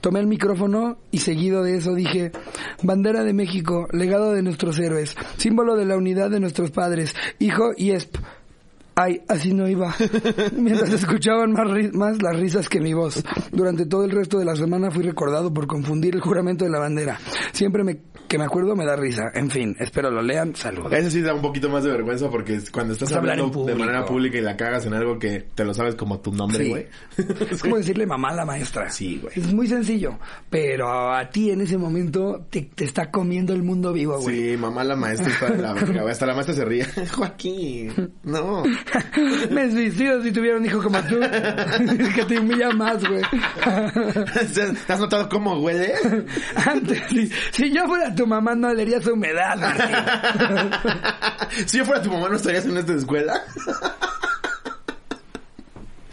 [0.00, 2.32] Tomé el micrófono y seguido de eso dije,
[2.82, 7.72] bandera de México, legado de nuestros héroes, símbolo de la unidad de nuestros padres, hijo
[7.76, 8.16] y esp...
[8.94, 9.94] Ay, así no iba.
[10.56, 13.22] Mientras escuchaban más, ri- más las risas que mi voz.
[13.50, 16.78] Durante todo el resto de la semana fui recordado por confundir el juramento de la
[16.78, 17.18] bandera.
[17.52, 19.24] Siempre me, que me acuerdo me da risa.
[19.34, 20.54] En fin, espero lo lean.
[20.54, 20.92] Saludos.
[20.92, 24.36] Ese sí da un poquito más de vergüenza porque cuando estás hablando de manera pública
[24.38, 26.68] y la cagas en algo que te lo sabes como tu nombre, Sí.
[26.70, 26.86] güey.
[27.50, 28.90] Es como decirle mamá a la maestra.
[28.90, 29.32] Sí, güey.
[29.38, 30.18] Es muy sencillo.
[30.50, 34.50] Pero a ti en ese momento te, te está comiendo el mundo vivo, güey.
[34.52, 36.10] Sí, mamá la maestra está de la verga.
[36.10, 36.84] Hasta la maestra se ríe.
[37.16, 38.62] Joaquín, no.
[39.50, 41.20] Me suicido si tuviera un hijo como tú.
[42.14, 43.22] que te humilla más, güey.
[44.88, 45.92] ¿Has notado cómo huele?
[46.66, 49.58] Antes, si, si yo fuera tu mamá, no leerías humedad,
[51.66, 53.42] si yo fuera tu mamá, ¿no estarías en esta escuela?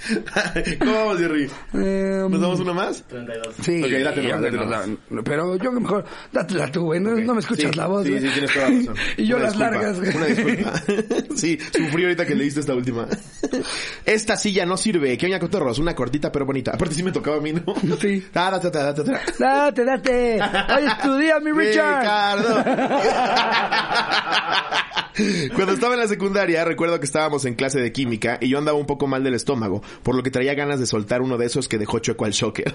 [0.80, 1.50] ¿Cómo vamos, Jerry?
[1.74, 3.04] Eh, ¿Nos damos una más?
[3.08, 3.56] 32.
[3.62, 7.72] Sí, Ok, date date pero yo que mejor, dátela tú, güey, no, no me escuchas
[7.72, 8.06] Sí, la voz.
[8.06, 8.22] Sí, güey.
[8.24, 8.96] sí, tienes toda la razón.
[9.18, 10.16] y yo Una las disculpa, largas, güey.
[10.16, 10.74] Una disculpa.
[11.36, 13.08] sí, sufrí ahorita que leíste esta última.
[14.06, 15.18] Esta silla no sirve.
[15.18, 15.80] ¿Qué oña cotorros?
[15.80, 16.72] Una cortita pero bonita.
[16.72, 17.64] Aparte sí me tocaba a mí, ¿no?
[18.00, 18.26] Sí.
[18.34, 19.34] Ah, date, date, date, date.
[19.40, 20.40] Date, date.
[20.76, 22.00] Hoy estudia, mi Richard.
[22.00, 22.64] Ricardo.
[25.56, 28.78] Cuando estaba en la secundaria, recuerdo que estábamos en clase de química y yo andaba
[28.78, 31.68] un poco mal del estómago, por lo que traía ganas de soltar uno de esos
[31.68, 32.74] que dejó chueco al shocker.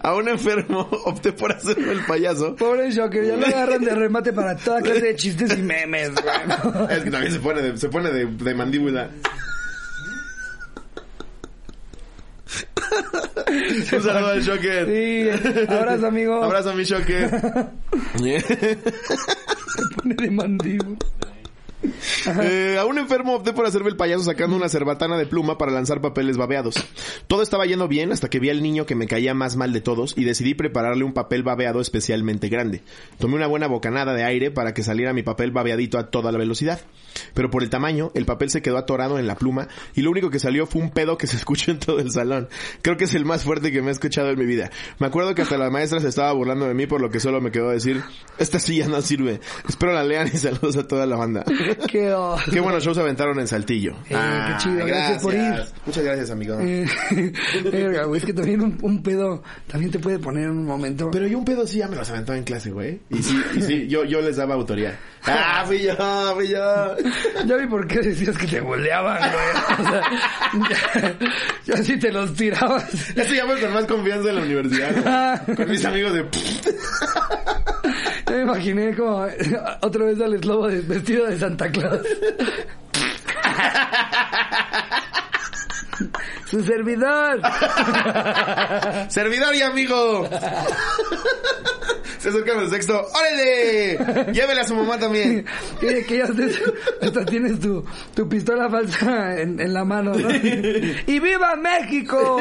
[0.00, 2.56] A un enfermo opté por hacerme el payaso.
[2.56, 6.88] Pobre Shocker, ya lo agarran de remate para toda clase de chistes y memes, güey.
[6.90, 9.10] Es que también se pone de, se pone de, de mandíbula.
[13.92, 14.86] Un saludo al Shocker.
[14.86, 15.28] Sí,
[15.68, 16.42] abrazo, amigo.
[16.42, 17.30] Abrazo a mi Shocker.
[19.96, 20.98] Pone de mandíbula.
[22.42, 25.72] Eh, a un enfermo opté por hacerme el payaso sacando una cerbatana de pluma para
[25.72, 26.74] lanzar papeles babeados.
[27.26, 29.80] Todo estaba yendo bien hasta que vi al niño que me caía más mal de
[29.80, 32.82] todos y decidí prepararle un papel babeado especialmente grande.
[33.18, 36.38] Tomé una buena bocanada de aire para que saliera mi papel babeadito a toda la
[36.38, 36.80] velocidad.
[37.34, 40.30] Pero por el tamaño, el papel se quedó atorado en la pluma y lo único
[40.30, 42.48] que salió fue un pedo que se escuchó en todo el salón.
[42.82, 44.70] Creo que es el más fuerte que me he escuchado en mi vida.
[44.98, 47.40] Me acuerdo que hasta la maestra se estaba burlando de mí por lo que solo
[47.40, 48.02] me quedó decir,
[48.38, 49.40] esta silla no sirve.
[49.68, 51.44] Espero la lean y saludos a toda la banda.
[51.90, 52.14] Qué.
[52.50, 53.92] Qué buenos shows aventaron en Saltillo.
[54.08, 55.64] Eh, qué chido, gracias por ir.
[55.86, 56.58] Muchas gracias, amigo.
[56.60, 56.86] Eh,
[57.72, 61.10] verga, güey, es que también un, un pedo también te puede poner en un momento.
[61.10, 63.00] Pero yo un pedo sí ya me los aventaba en clase, güey.
[63.10, 64.98] Y sí, y sí, yo, yo les daba autoría.
[65.24, 65.94] Ah, fui yo,
[66.34, 66.60] fui yo.
[67.46, 69.86] Ya vi por qué decías que te boleaban, güey.
[69.86, 70.02] O sea,
[70.70, 71.16] ya,
[71.66, 72.92] ya sí te los tirabas.
[73.16, 75.42] Esto ya fue con más confianza en la universidad.
[75.46, 75.56] güey.
[75.56, 76.24] Con mis amigos de...
[78.30, 79.26] Ya me imaginé como
[79.80, 82.00] otra vez al eslobo vestido de Santa Claus.
[86.50, 87.40] Su servidor.
[89.08, 90.28] ¡Servidor y amigo!
[92.18, 93.00] Se acerca el sexto.
[93.14, 94.32] ¡Órale!
[94.32, 95.44] Llévele a su mamá también.
[95.80, 96.60] Que, que ya estés-
[97.02, 100.28] hasta tienes tu, tu pistola falsa en, en la mano, ¿no?
[100.30, 102.38] ¡Y viva México!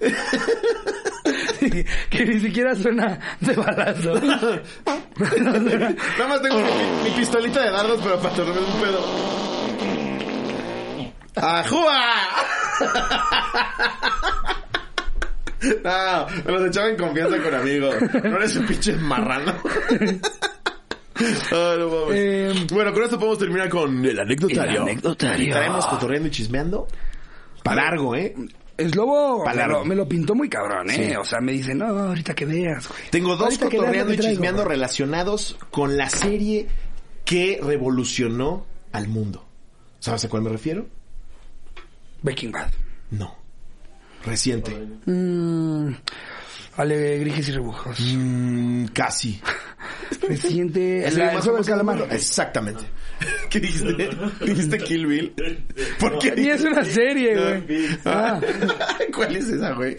[2.10, 4.14] Que ni siquiera suena de balazo.
[4.20, 4.62] Nada
[6.28, 9.04] más tengo mi, mi pistolita de dardos, pero para tornar un pedo.
[11.36, 12.00] ¡Ajúa!
[15.82, 17.96] No, me los echaba en confianza con amigos.
[18.22, 19.56] No eres un pinche marrano.
[21.50, 22.12] Ah, no.
[22.12, 24.76] Eh, bueno, con esto podemos terminar con el anecdotario.
[24.76, 25.48] El anecdotario.
[25.48, 26.86] Estaremos cotorreando y chismeando.
[27.64, 28.32] Para largo, ¿eh?
[28.78, 31.08] Es lobo, me lo, me lo pintó muy cabrón, ¿eh?
[31.10, 31.16] Sí.
[31.16, 33.00] O sea, me dice, no, ahorita que veas, güey.
[33.10, 36.68] Tengo dos cotorreando y chismeando relacionados con la serie
[37.24, 39.44] que revolucionó al mundo.
[39.98, 40.86] ¿Sabes a cuál me refiero?
[42.22, 42.70] Breaking Bad.
[43.10, 43.36] No.
[44.24, 44.70] Reciente.
[45.06, 45.92] Mm,
[46.76, 47.98] alegrijes y rebujos.
[48.14, 49.40] Mm, casi.
[50.20, 51.06] Reciente.
[51.06, 52.06] ¿Es la- el calamar.
[52.10, 52.82] Exactamente.
[53.50, 54.10] ¿Qué dijiste?
[54.44, 55.34] ¿Dijiste Kill Bill?
[55.98, 56.34] ¿Por qué?
[56.36, 57.86] Ni es una serie, No, güey.
[58.04, 58.40] Ah.
[59.14, 59.96] ¿Cuál es esa, güey?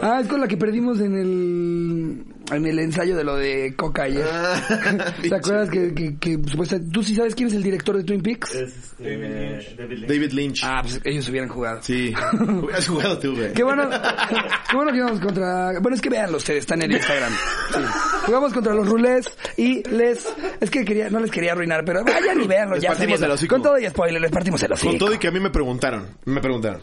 [0.00, 4.04] Ah, es con la que perdimos en el en el ensayo de lo de Coca
[4.04, 4.24] ayer.
[4.30, 6.92] Ah, ¿Te acuerdas que, que, que supuestamente...
[6.92, 8.54] ¿Tú sí sabes quién es el director de Twin Peaks?
[8.54, 9.76] Es este, David Lynch.
[9.76, 10.08] David Lynch.
[10.08, 10.64] David Lynch.
[10.64, 11.82] Ah, pues ellos hubieran jugado.
[11.82, 12.12] Sí.
[12.74, 13.52] Has jugado tú, güey.
[13.52, 13.88] Qué bueno,
[14.70, 15.72] qué bueno que íbamos contra...
[15.80, 17.32] Bueno, es que veanlo ustedes, están en Instagram.
[17.74, 17.80] Sí.
[18.26, 19.26] Jugamos contra los rulés
[19.56, 20.26] y les...
[20.60, 23.26] Es que quería, no les quería arruinar, pero vayan y véanlo Les ya partimos sabiendo.
[23.26, 23.54] el hocico.
[23.54, 24.90] Con todo y spoiler, les partimos el hocico.
[24.90, 26.16] Con todo y que a mí me preguntaron.
[26.24, 26.82] Me preguntaron.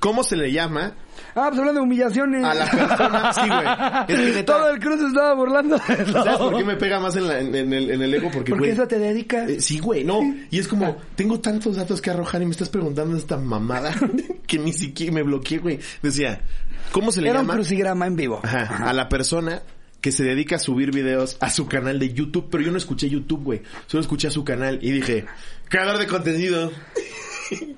[0.00, 0.94] ¿Cómo se le llama
[1.34, 2.44] Ah, pues hablando de humillaciones.
[2.44, 3.32] a la persona?
[3.32, 4.18] Sí, güey.
[4.18, 6.12] Es que neta, Todo el cruz estaba burlando de eso.
[6.12, 8.30] ¿Sabes por qué me pega más en, la- en- en el, en el ego?
[8.32, 9.48] Porque, Porque güey, eso te dedicas.
[9.48, 10.20] eh, sí, güey, no.
[10.50, 13.94] Y es como, tengo tantos datos que arrojar y me estás preguntando esta mamada
[14.46, 15.78] que ni siquiera me bloqueé, güey.
[16.02, 16.40] Decía,
[16.92, 18.40] ¿cómo se le Era un llama crucigrama en vivo.
[18.42, 19.62] Ajá, a la persona
[20.00, 22.48] que se dedica a subir videos a su canal de YouTube?
[22.50, 23.62] Pero yo no escuché YouTube, güey.
[23.86, 25.24] Solo escuché a su canal y dije,
[25.68, 26.70] creador de contenido.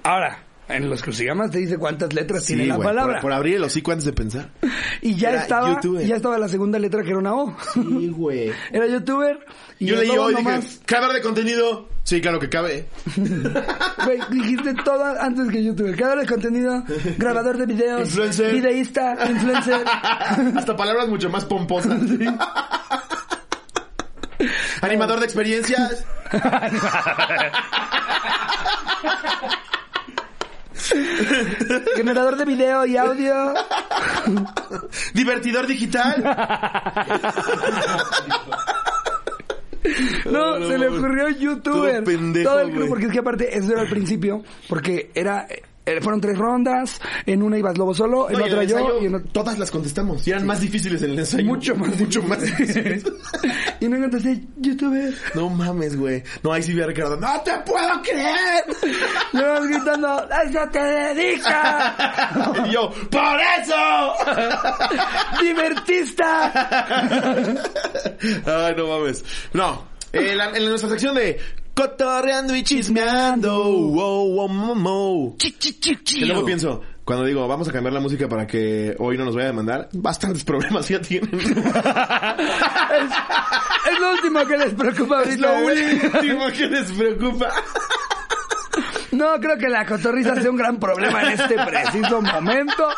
[0.02, 0.38] Ahora,
[0.68, 3.14] en los crucigramas te dice cuántas letras tiene la palabra.
[3.14, 4.50] Por, por abrir el hocico antes de pensar.
[5.02, 6.06] y ya Era estaba, youtuber.
[6.06, 7.56] ya estaba la segunda letra que era una O.
[7.74, 8.52] Sí, güey.
[8.72, 9.38] Era youtuber.
[9.78, 10.80] Y Yo leí hoy dije, nomás.
[10.86, 11.88] creador de contenido.
[12.04, 12.86] Sí, claro que cabe.
[14.04, 15.96] Güey, dijiste todo antes que youtuber.
[15.96, 16.84] Creador de contenido,
[17.16, 18.52] grabador de videos, Influencer.
[18.52, 19.82] videísta, influencer.
[20.54, 21.98] Hasta palabras mucho más pomposas.
[24.82, 26.04] Animador de experiencias.
[31.96, 33.54] generador de video y audio.
[35.14, 36.22] Divertidor digital.
[40.24, 41.94] No, No, se le ocurrió youtuber.
[41.96, 42.88] todo pendejo, Todo el güey.
[42.88, 45.46] porque es que aparte, eso era al principio, porque era,
[45.86, 49.02] eh, fueron tres rondas, en una ibas lobo solo, en No, otra el yo, ensayo,
[49.02, 49.32] y en otra...
[49.32, 50.26] Todas las contestamos.
[50.26, 51.44] Y eran más difíciles en el ensayo.
[51.44, 53.04] Mucho más Mucho más difíciles.
[53.80, 55.14] y no encontraste youtuber.
[55.34, 56.22] no mames, güey.
[56.42, 57.16] No, ahí sí vi a Ricardo.
[57.18, 58.64] ¡No te puedo creer!
[59.32, 61.92] Le vas gritando, ¡a eso te dedicas!
[62.66, 64.14] y yo, ¡por eso!
[65.42, 66.52] ¡Divertista!
[68.46, 69.24] Ay, no mames.
[69.52, 69.84] No.
[70.12, 71.38] La- en nuestra sección de
[71.74, 73.64] cotorreando y chismeando.
[73.64, 75.36] Wow, wow, momo.
[75.38, 79.34] Que luego pienso, cuando digo, vamos a cambiar la música para que hoy no nos
[79.34, 81.30] vaya a demandar, bastantes problemas ya tienen.
[82.94, 86.18] Es, es lo último que les preocupa es lo ahorita.
[86.18, 87.50] último que les preocupa.
[89.12, 92.88] No creo que la cotorriza sea un gran problema en este preciso momento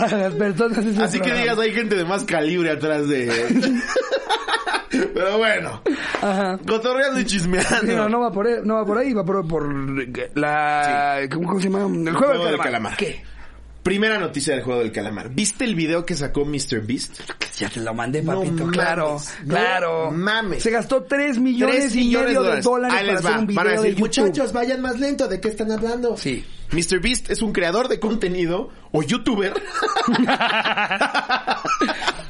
[0.00, 0.98] para las personas.
[0.98, 3.30] Así que digas, hay gente de más calibre atrás de...
[4.90, 5.82] Pero bueno,
[6.22, 6.58] Ajá.
[6.66, 7.80] cotorreando y chismeando.
[7.80, 9.68] Sí, no, no va por ahí, no va por ahí, va por, por
[10.36, 11.20] la...
[11.32, 11.80] ¿cómo, cómo se llama?
[11.86, 12.96] El juego, juego del del calamar.
[12.96, 13.22] ¿Qué?
[13.82, 15.28] Primera noticia del juego del calamar.
[15.30, 16.80] ¿Viste el video que sacó Mr.
[16.86, 17.20] Beast?
[17.58, 18.52] Ya te lo mandé, No papito.
[18.64, 20.10] mames, claro, no claro.
[20.12, 20.62] mames.
[20.62, 23.56] Se gastó 3 millones Tres y millones medio de dólares, Ahí para hacer un video
[23.56, 24.00] Van a decir, de YouTube.
[24.00, 25.28] muchachos, vayan más lento.
[25.28, 26.16] ¿De qué están hablando?
[26.16, 26.44] Sí.
[26.72, 27.00] Mr.
[27.00, 29.54] Beast es un creador de contenido o youtuber.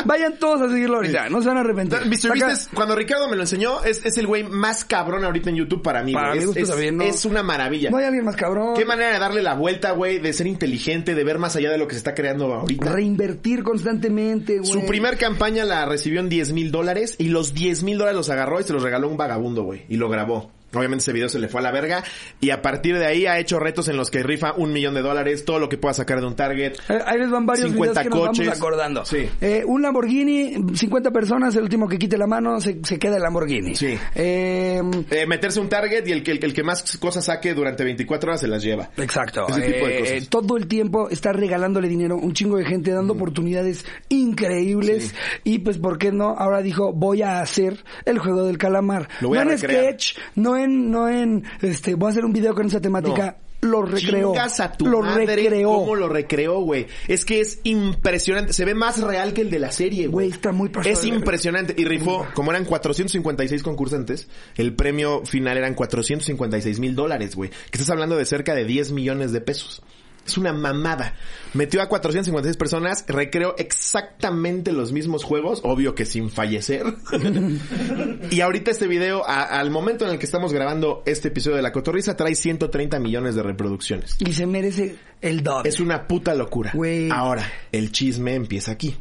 [0.04, 1.98] Vayan todos a seguirlo ahorita, no se van a arrepentir.
[2.06, 2.32] Mr.
[2.32, 5.56] Beast es, cuando Ricardo me lo enseñó, es, es el güey más cabrón ahorita en
[5.56, 6.12] YouTube para mí.
[6.12, 6.38] Para güey.
[6.38, 7.04] mi es, gusto es- también, ¿no?
[7.04, 7.90] es una maravilla.
[7.90, 8.74] No hay alguien más cabrón.
[8.76, 11.78] Qué manera de darle la vuelta, güey, de ser inteligente, de ver más allá de
[11.78, 12.88] lo que se está creando ahorita.
[12.88, 14.70] Reinvertir constantemente, güey.
[14.70, 18.30] Su primer campaña la recibió en 10 mil dólares y los 10 mil dólares los
[18.30, 19.86] agarró y se los regaló un vagabundo, güey.
[19.88, 20.52] Y lo grabó.
[20.74, 22.02] Obviamente ese video se le fue a la verga
[22.40, 25.02] y a partir de ahí ha hecho retos en los que rifa un millón de
[25.02, 26.74] dólares, todo lo que pueda sacar de un target.
[26.88, 28.46] Eh, Ahí les van varios 50 videos que nos coches.
[28.46, 29.04] vamos acordando.
[29.06, 29.28] Sí.
[29.40, 33.22] Eh, un Lamborghini, 50 personas, el último que quite la mano se, se queda el
[33.22, 33.74] Lamborghini.
[33.74, 33.96] Sí.
[34.14, 37.54] Eh, Eh, meterse un target y el que, el, que- el que más cosas saque
[37.54, 38.90] durante 24 horas se las lleva.
[38.96, 39.46] Exacto.
[39.48, 40.28] Ese tipo de cosas.
[40.28, 45.14] todo el tiempo está regalándole dinero, un chingo de gente dando oportunidades increíbles.
[45.44, 46.30] Y pues, ¿por qué no?
[46.36, 49.08] Ahora dijo, voy a hacer el juego del calamar.
[49.20, 49.84] Lo voy no a en recrear.
[50.00, 53.38] sketch, no en, no en, este, voy a hacer un video con esa temática.
[53.62, 54.32] Lo recreó.
[54.32, 55.70] Chingas a tu lo madre, recreó.
[55.70, 56.86] ¿Cómo lo recreó, güey?
[57.08, 58.52] Es que es impresionante.
[58.52, 60.28] Se ve más real que el de la serie, güey.
[60.28, 61.74] Está muy pasado Es impresionante.
[61.76, 67.50] Y rifó, como eran 456 concursantes, el premio final eran 456 mil dólares, güey.
[67.50, 69.82] Que estás hablando de cerca de 10 millones de pesos.
[70.26, 71.14] Es una mamada.
[71.54, 76.84] Metió a 456 personas, recreó exactamente los mismos juegos, obvio que sin fallecer.
[78.30, 81.62] y ahorita este video, a- al momento en el que estamos grabando este episodio de
[81.62, 84.16] La Cotorriza, trae 130 millones de reproducciones.
[84.18, 85.68] Y se merece el doble.
[85.68, 86.72] Es una puta locura.
[86.74, 87.08] Güey.
[87.10, 88.96] Ahora, el chisme empieza aquí.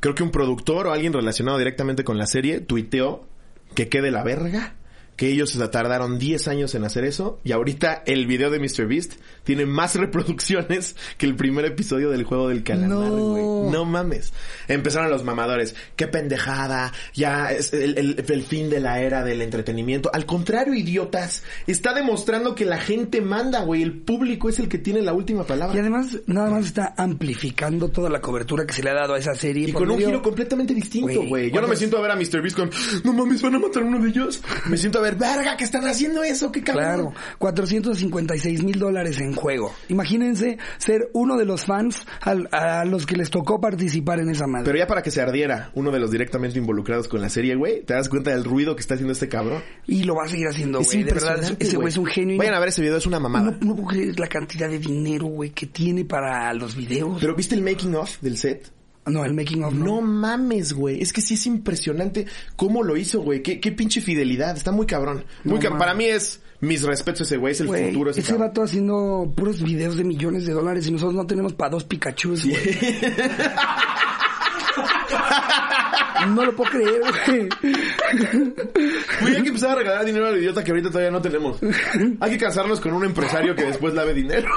[0.00, 3.26] Creo que un productor o alguien relacionado directamente con la serie tuiteó
[3.74, 4.75] que quede la verga
[5.16, 8.86] que ellos se tardaron 10 años en hacer eso y ahorita el video de Mr.
[8.86, 9.14] Beast
[9.44, 13.28] tiene más reproducciones que el primer episodio del juego del calamar, No.
[13.30, 13.70] güey.
[13.72, 14.32] No mames.
[14.68, 15.74] Empezaron los mamadores.
[15.96, 16.92] Qué pendejada.
[17.14, 20.10] Ya es el, el- el fin de la era del entretenimiento.
[20.12, 21.42] Al contrario, idiotas.
[21.66, 23.82] Está demostrando que la gente manda, güey.
[23.82, 25.80] El público es el que tiene la última Y palabra.
[25.80, 29.34] además, nada más está amplificando toda la cobertura que se le ha dado a esa
[29.34, 29.68] serie.
[29.68, 31.50] Y con un giro completamente distinto, Güey.
[31.50, 32.42] Yo no me ¿cuántas- siento a ver a Mr.
[32.42, 32.70] Beast con,
[33.04, 34.42] no mames, van a matar a uno de ellos.
[34.66, 37.12] Me siento a ver, verga, que están haciendo eso, qué cabrón.
[37.12, 39.72] Claro, 456 mil dólares en juego.
[39.88, 44.46] Imagínense ser uno de los fans al- a los que les tocó participar en esa
[44.46, 44.64] madre.
[44.64, 47.82] Pero ya para que se ardiera uno de los directamente involucrados con la serie, güey,
[47.84, 49.62] ¿te das cuenta del ruido que está haciendo este cabrón?
[49.86, 51.04] y lo va a seguir haciendo, Es güey.
[51.04, 52.38] De verdad, ese güey es un genio.
[52.38, 53.52] Vayan a ver ese video, es una mamada.
[53.52, 57.18] No, no puedo creer la cantidad de dinero, güey, que tiene para los videos.
[57.20, 58.68] Pero ¿viste el making of del set?
[59.06, 59.84] No, el making of no.
[59.84, 61.00] No mames, güey.
[61.02, 62.26] Es que sí es impresionante
[62.56, 63.42] cómo lo hizo, güey.
[63.42, 64.56] Qué, qué pinche fidelidad.
[64.56, 65.24] Está muy cabrón.
[65.44, 65.78] Muy No cab- mames.
[65.78, 67.52] Para mí es mis respetos ese güey.
[67.52, 68.48] Es el Güey, futuro ese, ese cabrón.
[68.48, 72.44] vato haciendo puros videos de millones de dólares y nosotros no tenemos para dos Pikachus,
[72.46, 72.56] güey.
[76.28, 77.48] No lo puedo creer, güey.
[79.20, 81.58] Güey, hay que empezar a regalar dinero al idiota que ahorita todavía no tenemos.
[82.20, 84.48] Hay que casarnos con un empresario que después lave dinero.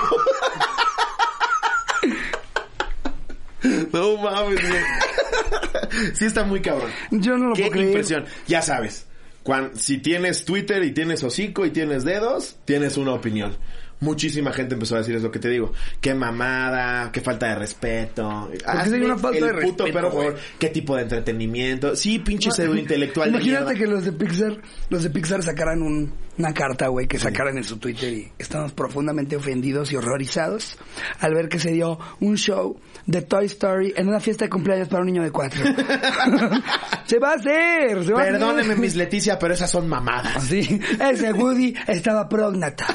[3.93, 4.81] No mames, güey.
[6.13, 6.89] Sí está muy cabrón.
[7.11, 7.87] Yo no lo Qué puedo creer.
[7.87, 8.25] impresión.
[8.47, 9.05] Ya sabes,
[9.43, 13.57] cuan- si tienes Twitter y tienes hocico y tienes dedos, tienes una opinión.
[14.01, 15.73] Muchísima gente empezó a decir es lo que te digo.
[15.99, 18.49] Qué mamada, qué falta de respeto.
[18.65, 20.27] Hazme hay una falta el de puto respeto, güey.
[20.29, 21.95] por qué tipo de entretenimiento.
[21.97, 23.29] Sí, pinche pseudo intelectual.
[23.29, 24.57] Imagínate que los de Pixar,
[24.89, 28.71] los de Pixar sacaran un- una carta, güey, que sacaran en su Twitter y estamos
[28.71, 30.77] profundamente ofendidos y horrorizados
[31.19, 34.87] al ver que se dio un show de Toy Story en una fiesta de cumpleaños
[34.87, 35.61] para un niño de cuatro.
[37.05, 38.33] se va a hacer, se va a hacer.
[38.39, 40.41] Perdóneme, Miss Leticia, pero esas son mamadas.
[40.45, 42.85] Sí, ese Woody estaba prógnata.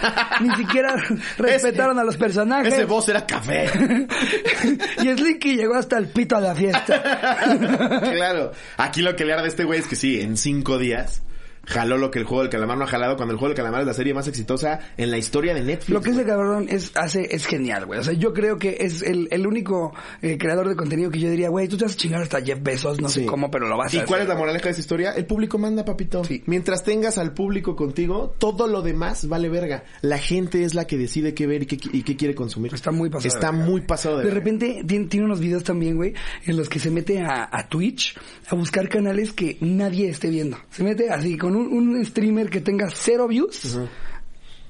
[0.41, 0.97] Ni siquiera
[1.37, 2.73] respetaron a los personajes.
[2.73, 3.67] Ese voz era café.
[5.03, 7.03] y Slinky llegó hasta el pito a la fiesta.
[8.01, 8.53] claro.
[8.79, 11.23] Aquí lo que le arde a este güey es que sí, en cinco días
[11.67, 13.81] jaló lo que el juego del calamar no ha jalado cuando el juego del calamar
[13.81, 15.91] es la serie más exitosa en la historia de Netflix.
[15.91, 18.01] Lo que ese cabrón es, hace es genial, güey.
[18.01, 21.31] O sea, yo creo que es el, el único eh, creador de contenido que yo
[21.31, 23.77] diría, güey, tú te vas a chingar hasta Jeff Bezos, no sé cómo, pero lo
[23.77, 24.09] vas a ¿Y hacer.
[24.09, 25.13] cuál es la moraleja de esa historia?
[25.13, 26.25] El público manda, papito.
[26.25, 26.43] Sí.
[26.47, 29.85] Mientras tengas al público contigo, todo lo demás vale verga.
[30.03, 32.75] La gente es la que decide qué ver y qué, y qué quiere consumir.
[32.75, 36.15] Está muy pasado Está muy pasado de, De repente tiene, tiene unos videos también, güey,
[36.45, 38.17] en los que se mete a, a Twitch
[38.49, 40.59] a buscar canales que nadie esté viendo.
[40.71, 43.79] Se mete así con un, un streamer que tenga cero views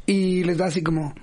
[0.07, 1.15] y les da así como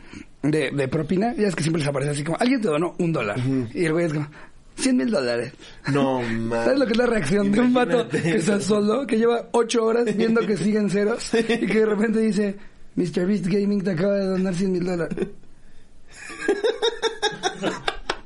[0.41, 1.33] de, de propina.
[1.35, 3.39] Ya es que siempre les aparece así como, alguien te donó un dólar.
[3.73, 4.27] Y el güey es como,
[4.75, 5.53] 100 mil dólares.
[5.91, 6.49] No, man.
[6.65, 9.85] ¿Sabes lo que es la reacción de un vato que está solo, que lleva ocho
[9.85, 12.55] horas viendo que siguen ceros y que de repente dice,
[12.95, 13.25] Mr.
[13.25, 15.17] Beast Gaming te acaba de donar 100 mil dólares?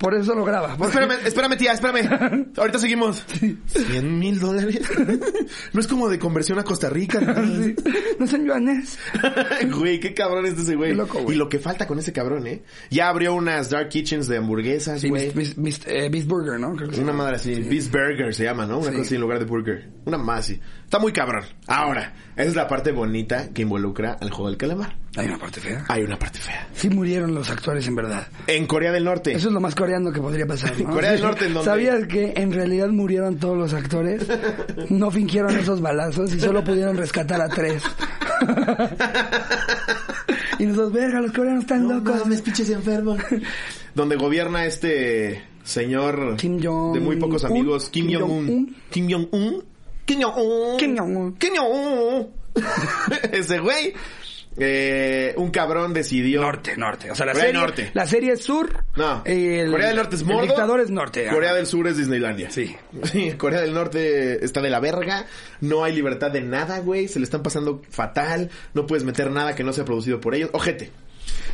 [0.06, 0.76] Por eso lo graba.
[0.78, 2.48] porque- Espérame, espérame, tía, espérame.
[2.58, 3.24] Ahorita seguimos.
[3.66, 4.80] ¿Cien mil dólares?
[5.74, 7.20] No es como de conversión a Costa Rica.
[7.46, 7.76] Sí.
[8.20, 8.98] No son yuanes.
[9.78, 10.92] güey, qué cabrón es ese güey.
[10.92, 11.36] Qué loco, güey.
[11.36, 12.64] Y lo que falta con ese cabrón, ¿eh?
[12.90, 15.32] Ya abrió unas dark kitchens de hamburguesas, Sí, güey.
[15.32, 16.74] Beast, Beast- eh, Beast Burger, ¿no?
[16.76, 18.78] Creo que Una madre así, Beast Burger se llama, ¿no?
[18.78, 18.92] Una Sí.
[18.98, 19.90] cosa así en lugar de burger.
[20.06, 20.60] Una más así.
[20.84, 21.44] Está muy cabrón.
[21.68, 24.98] Ahora, esa es la parte bonita que involucra al juego del calamar.
[25.18, 25.86] Hay una parte fea.
[25.88, 26.68] Hay una parte fea.
[26.74, 28.28] Sí murieron los actores en verdad.
[28.48, 29.32] En Corea del Norte.
[29.34, 30.78] Eso es lo más coreano que podría pasar.
[30.82, 30.90] ¿no?
[30.92, 31.70] Corea del Norte, ¿en dónde?
[31.70, 34.24] ¿Sabías que en realidad murieron todos los actores?
[34.90, 37.82] No fingieron esos balazos y solo pudieron rescatar a tres.
[40.60, 42.22] y nosotros, verga, los coreanos están locos.
[42.44, 43.20] pinches enfermos.
[43.94, 47.52] Donde gobierna este señor Kim Jong- de muy pocos Un.
[47.52, 48.48] amigos, Kim, Kim Jong-un.
[48.48, 48.76] Jong-un.
[48.92, 49.64] Kim Jong-un.
[50.06, 50.78] Kim Jong-un.
[50.78, 51.34] Kim Jong-un.
[51.38, 52.28] Kim Jong-un.
[53.32, 53.94] Ese güey.
[54.58, 56.42] Eh, un cabrón decidió.
[56.42, 57.12] Norte, norte.
[57.12, 57.92] O sea, la Corea serie, Norte.
[57.94, 58.84] la serie es sur.
[58.96, 59.22] No.
[59.26, 60.44] el- Corea del Norte es Mordor.
[60.44, 61.28] El dictador es norte.
[61.28, 62.50] Corea del Sur es Disneylandia.
[62.52, 62.76] Sí.
[63.04, 65.26] Sí, Corea del Norte está de la verga.
[65.62, 67.08] No hay libertad de nada, güey.
[67.08, 68.50] Se le están pasando fatal.
[68.74, 70.50] No puedes meter nada que no sea producido por ellos.
[70.54, 70.92] Ojete.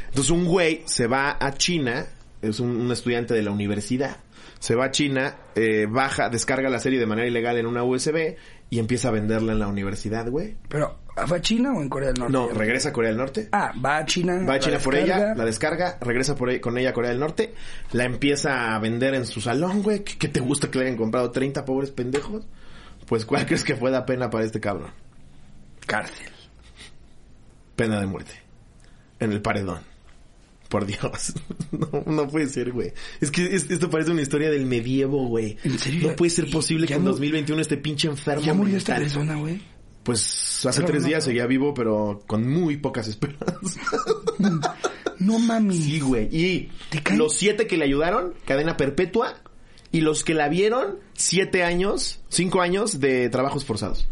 [0.09, 2.05] Entonces un güey se va a China.
[2.41, 4.17] Es un, un estudiante de la universidad.
[4.59, 8.35] Se va a China, eh, baja, descarga la serie de manera ilegal en una USB
[8.71, 10.55] y empieza a venderla en la universidad, güey.
[10.69, 10.97] Pero,
[11.27, 12.31] ¿fue a China o en Corea del Norte?
[12.33, 13.49] No, regresa a Corea del Norte.
[13.51, 14.43] Ah, va a China.
[14.49, 17.19] Va a China por ella, la descarga, regresa por e- con ella a Corea del
[17.19, 17.53] Norte,
[17.91, 20.05] la empieza a vender en su salón, güey.
[20.05, 22.47] ¿Qué, qué te gusta que le hayan comprado 30 pobres pendejos?
[23.07, 24.91] Pues, ¿cuál crees que fue la pena para este cabrón?
[25.85, 26.31] Cárcel.
[27.75, 28.31] Pena de muerte.
[29.19, 29.81] En el paredón.
[30.71, 31.33] Por Dios.
[31.71, 32.93] No, no puede ser, güey.
[33.21, 35.57] Es que es- esto parece una historia del medievo, güey.
[35.63, 36.09] ¿En serio?
[36.09, 39.35] No puede ser posible que en mu- 2021 este pinche enfermo ¿Ya murió esta persona,
[39.35, 39.61] güey?
[40.03, 43.77] Pues hace Pero tres no- días seguía vivo, pero con muy pocas esperanzas.
[45.19, 45.77] No mami.
[45.77, 46.35] sí, güey.
[46.35, 46.69] Y
[47.15, 49.35] los siete que le ayudaron, cadena perpetua.
[49.91, 54.07] Y los que la vieron, siete años, cinco años de trabajos forzados.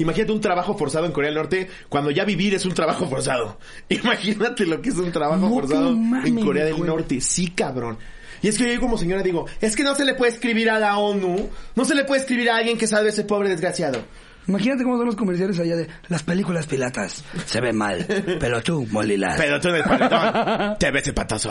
[0.00, 3.58] Imagínate un trabajo forzado en Corea del Norte cuando ya vivir es un trabajo forzado.
[3.90, 6.88] Imagínate lo que es un trabajo No forzado mames, en Corea del güey.
[6.88, 7.20] Norte.
[7.20, 7.98] Sí, cabrón.
[8.42, 10.78] Y es que yo como señora digo, es que no se le puede escribir a
[10.78, 14.02] la ONU, no se le puede escribir a alguien que salve a ese pobre desgraciado.
[14.48, 17.22] Imagínate cómo son los comerciales allá de las películas pilatas.
[17.44, 18.06] Se ve mal,
[18.40, 19.34] pero tú, Molila.
[19.36, 21.50] Pero tú en el paredón te ves el patazo.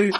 [0.00, 0.10] Sí.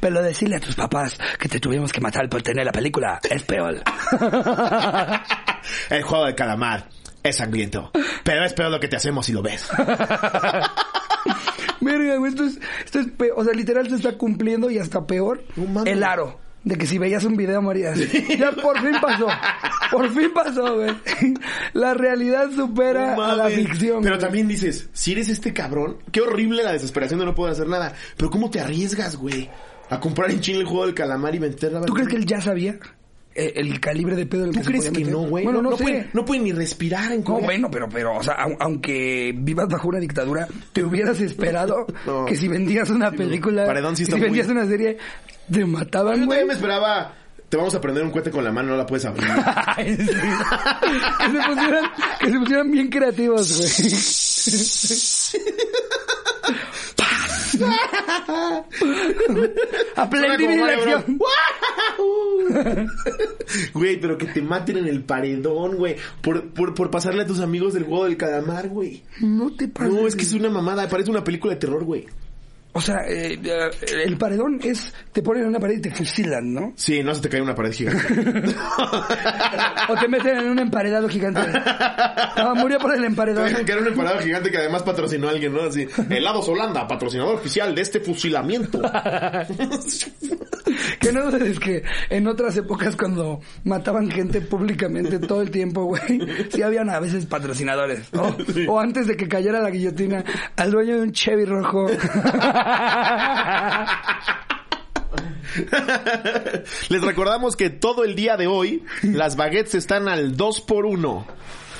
[0.00, 3.42] Pero decirle a tus papás que te tuvimos que matar por tener la película es
[3.42, 3.82] peor.
[5.90, 6.88] El juego del calamar
[7.22, 7.90] es sangriento,
[8.24, 9.68] pero es peor lo que te hacemos si lo ves.
[11.80, 13.34] Güey, esto es, esto es peor.
[13.36, 16.38] O sea, literal se está cumpliendo y hasta peor No el aro.
[16.64, 17.98] De que si veías un video morías.
[18.38, 19.26] Ya por fin pasó.
[19.90, 20.94] Por fin pasó, güey.
[21.72, 24.02] La realidad supera a la ficción.
[24.02, 24.20] Pero güey.
[24.20, 27.94] también dices, si eres este cabrón, qué horrible la desesperación de no poder hacer nada.
[28.16, 29.50] Pero ¿cómo te arriesgas, güey?
[29.90, 32.26] A comprar en Chile el juego del calamar y meter la ¿Tú crees que él
[32.26, 32.78] ya sabía
[33.34, 35.22] el calibre de pedo del ¿Tú que crees se que podía meter?
[35.22, 35.44] no, güey?
[35.44, 35.82] Bueno, no, sé.
[35.84, 37.44] pueden, no pueden ni respirar en No, Corea.
[37.46, 42.24] bueno, pero, pero, o sea, au- aunque vivas bajo una dictadura, te hubieras esperado No.
[42.26, 44.98] que si vendías una película, Paredón sí que está si muy- vendías una serie,
[45.50, 46.38] te mataban, Yo güey.
[46.38, 47.14] también me esperaba,
[47.48, 49.26] te vamos a prender un cohete con la mano, no la puedes abrir.
[49.76, 50.06] Ay, sí.
[50.06, 51.84] que, se pusieran,
[52.20, 53.70] que se pusieran bien creativos, güey.
[59.96, 61.18] Aprendí mi lección.
[63.74, 65.96] Güey, pero que te maten en el paredón, güey.
[66.22, 69.02] Por, por, por pasarle a tus amigos del juego del calamar, güey.
[69.20, 69.92] No te pases.
[69.92, 70.88] No, es que es una mamada.
[70.88, 72.06] Parece una película de terror, güey.
[72.74, 73.70] O sea, eh, eh,
[74.04, 74.92] el paredón es...
[75.12, 76.72] Te ponen en una pared y te fusilan, ¿no?
[76.76, 78.02] Sí, no se te cae una pared gigante.
[79.88, 81.40] O te meten en un emparedado gigante.
[82.36, 83.44] No, murió por el emparedado.
[83.46, 85.62] dejan caer un emparado gigante que además patrocinó a alguien, ¿no?
[85.62, 88.80] Así, Helados Holanda, patrocinador oficial de este fusilamiento.
[91.00, 96.20] Que no es que en otras épocas cuando mataban gente públicamente todo el tiempo, güey,
[96.50, 98.36] sí habían a veces patrocinadores, ¿no?
[98.68, 100.24] O antes de que cayera la guillotina,
[100.56, 101.86] al dueño de un Chevy rojo.
[106.88, 111.26] Les recordamos que todo el día de hoy las baguettes están al 2 por 1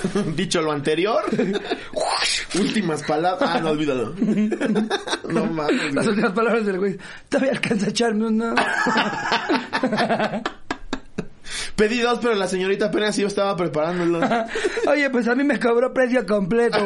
[0.35, 1.23] Dicho lo anterior,
[2.59, 3.49] últimas palabras.
[3.53, 4.13] Ah, no, olvídalo.
[5.29, 5.93] No mames.
[5.93, 6.97] Las últimas palabras del güey,
[7.29, 8.53] todavía alcanza a echarme una.
[11.75, 14.19] Pedí dos, pero la señorita apenas yo estaba preparándolo.
[14.87, 16.77] Oye, pues a mí me cobró precio completo.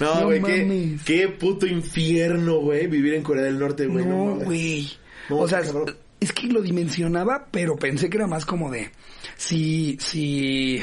[0.00, 4.04] No, No güey, qué, qué puto infierno, güey, vivir en Corea del Norte, güey.
[4.04, 4.90] No, güey.
[5.28, 5.96] No, o sea, cabrón.
[6.18, 8.90] es que lo dimensionaba, pero pensé que era más como de
[9.36, 10.82] si si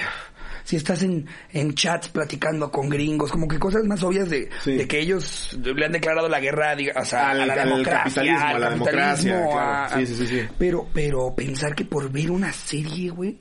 [0.64, 4.74] si estás en, en chats platicando con gringos, como que cosas más obvias de, Sí.
[4.74, 7.70] de que ellos le han declarado la guerra diga, o sea, Al- a la al
[7.70, 9.60] democracia, capitalismo, a la democracia, claro.
[9.60, 10.42] a- Sí, sí, sí, sí.
[10.60, 13.38] Pero, pero pensar que por ver una serie, güey,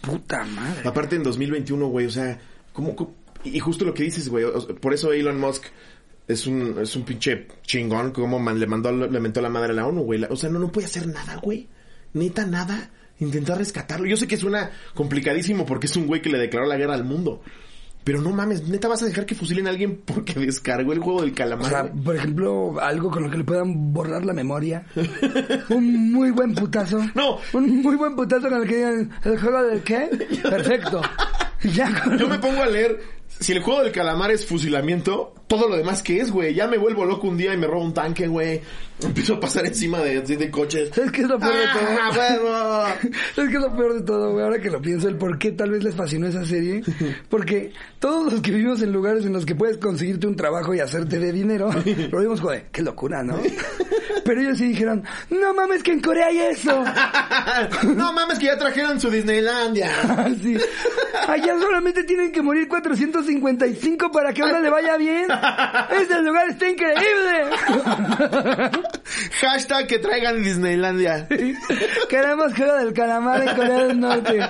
[0.00, 0.88] puta madre.
[0.88, 2.38] Aparte en 2021, güey, o sea,
[2.72, 3.14] ¿cómo, cómo-
[3.44, 5.64] Y justo lo que dices, güey, o sea, por eso Elon Musk
[6.26, 9.74] es un, es un pinche chingón, como man- le mandó, le mentó la madre a
[9.74, 10.24] la ONU, güey.
[10.30, 11.68] O sea, no, no puede hacer nada, güey.
[12.14, 12.90] Neta, nada.
[13.20, 14.06] Intentar rescatarlo.
[14.06, 17.04] Yo sé que suena complicadísimo porque es un güey que le declaró la guerra al
[17.04, 17.42] mundo.
[18.02, 21.22] Pero no mames, neta vas a dejar que fusilen a alguien porque descargó el juego
[21.22, 21.70] del O calamar.
[21.70, 22.04] sea, güey?
[22.04, 24.84] por ejemplo, algo con lo que le puedan borrar la memoria.
[25.70, 26.98] Un muy buen putazo.
[27.14, 27.38] No.
[27.52, 30.08] Un muy buen putazo con el que digan, ¿el juego del qué?
[30.42, 31.00] Perfecto.
[31.72, 32.18] Ya con...
[32.18, 33.00] Yo me pongo a leer,
[33.40, 36.54] si el juego del calamar es fusilamiento, todo lo demás que es, güey.
[36.54, 38.60] Ya me vuelvo loco un día y me robo un tanque, güey.
[39.02, 40.90] Empiezo a pasar encima de, de, de coches.
[40.94, 43.12] ¿Sabes qué es lo peor de ¡Ah, todo?
[43.34, 44.44] ¿Sabes qué es lo peor de todo, güey?
[44.44, 46.82] Ahora que lo pienso, el por qué tal vez les fascinó esa serie.
[47.28, 50.80] Porque todos los que vivimos en lugares en los que puedes conseguirte un trabajo y
[50.80, 51.70] hacerte de dinero,
[52.12, 53.38] lo vimos, joder, qué locura, ¿no?
[54.24, 56.84] Pero ellos sí dijeron, no mames que en Corea hay eso.
[57.94, 59.90] no mames que ya trajeron su Disneylandia.
[60.42, 60.58] Sí.
[61.28, 65.26] Allá solamente tienen que morir 455 para que a uno le vaya bien.
[65.90, 67.50] Ese lugar está increíble.
[69.40, 71.28] Hashtag que traigan Disneylandia.
[72.08, 74.40] Queremos juego del calamar en Corea del Norte.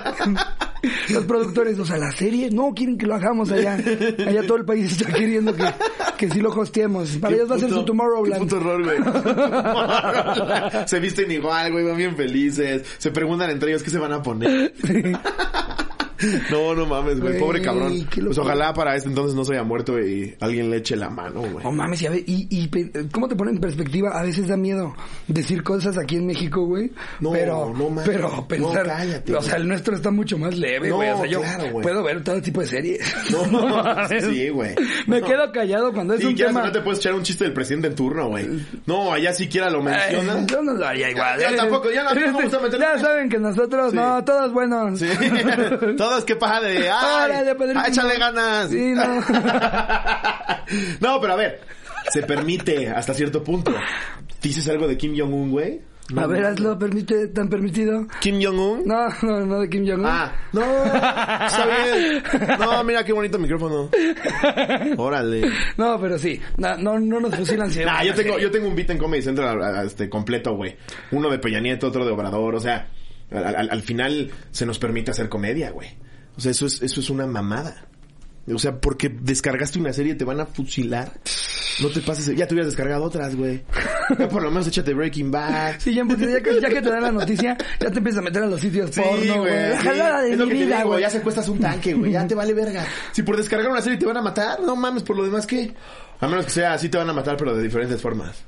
[1.09, 3.73] Los productores, o sea, la serie, no quieren que lo hagamos allá.
[3.73, 5.63] Allá todo el país está queriendo que,
[6.17, 7.17] que sí lo hosteemos.
[7.17, 8.41] Para ellos va a ser su Tomorrowland.
[8.41, 8.97] Puto horror, güey.
[10.87, 12.83] se visten igual, güey, van bien felices.
[12.97, 14.73] Se preguntan entre ellos qué se van a poner.
[16.51, 17.39] No, no mames, güey.
[17.39, 18.07] Pobre cabrón.
[18.25, 21.41] Pues ojalá para este entonces no se haya muerto y alguien le eche la mano,
[21.41, 21.63] güey.
[21.63, 22.69] No mames, y, a ve- y,
[23.11, 24.11] ¿cómo te pone en perspectiva?
[24.17, 24.95] A veces da miedo
[25.27, 26.91] decir cosas aquí en México, güey.
[27.19, 28.05] No, pero, no mames.
[28.09, 31.09] pero pensar, No, cállate, o sea, el nuestro está mucho más leve, No, güey.
[31.09, 33.15] o sea, yo claro, puedo ver todo tipo de series.
[33.31, 34.23] No, mames.
[34.29, 34.75] sí, güey.
[35.07, 35.27] Me No.
[35.27, 36.63] quedo callado cuando es Sí, un tema.
[36.65, 38.47] no te puedes echar un chiste del presidente en turno, güey.
[38.85, 40.45] No, allá siquiera lo mencionas.
[40.47, 41.39] yo no lo haría igual.
[41.39, 43.97] Ya Eh, tampoco, ya no- no me gusta meterme- Ya saben que nosotros, Sí.
[43.97, 44.99] no, todos buenos.
[44.99, 45.07] Sí.
[46.09, 46.89] Todos qué padre.
[46.91, 47.31] ¡Ay!
[47.31, 47.81] Órale, padrísimo.
[47.85, 48.69] ¡Ay, échale ganas!
[48.69, 49.03] Sí, no.
[51.01, 51.61] no, pero a ver.
[52.11, 53.73] Se permite hasta cierto punto.
[54.41, 55.81] ¿Dices algo de Kim Jong-un, güey?
[56.13, 56.47] No, A ver, no.
[56.49, 58.05] hazlo, permite, tan permitido.
[58.21, 58.83] ¿Kim Jong-un?
[58.85, 60.05] No, no, no de Kim Jong-un.
[60.05, 62.23] Ah, no, está bien.
[62.59, 63.89] No, mira qué bonito micrófono.
[64.97, 65.49] Órale.
[65.77, 66.39] No, pero sí.
[66.57, 67.91] No, no, no nos fusilan siempre.
[67.91, 70.75] Nah, yo tengo, yo tengo un beat en Comedy Central a- a- este, completo, güey.
[71.11, 72.87] Uno de Peña Nieto, otro de Obrador, o sea,
[73.31, 75.89] al, al- al final se nos permite hacer comedia, güey.
[76.37, 77.87] O sea, eso es, eso es una mamada.
[78.53, 81.13] O sea, porque descargaste una serie te van a fusilar.
[81.81, 83.63] No te pases, ya te hubieras descargado otras, güey.
[84.31, 85.75] Por lo menos échate Breaking Bad.
[85.79, 88.21] Sí, ya, porque ya, que, ya que te dan la noticia, ya te empiezas a
[88.21, 89.71] meter a los sitios Sí, porno, güey.
[89.71, 89.77] sí.
[89.87, 91.01] Ojalá de Es mi vida, güey.
[91.01, 92.11] ya secuestras un tanque, güey.
[92.11, 92.85] Ya te vale verga.
[93.11, 95.73] Si por descargar una serie te van a matar, no mames, por lo demás, ¿qué?
[96.21, 98.43] A menos que sea así te van a matar, pero de diferentes formas.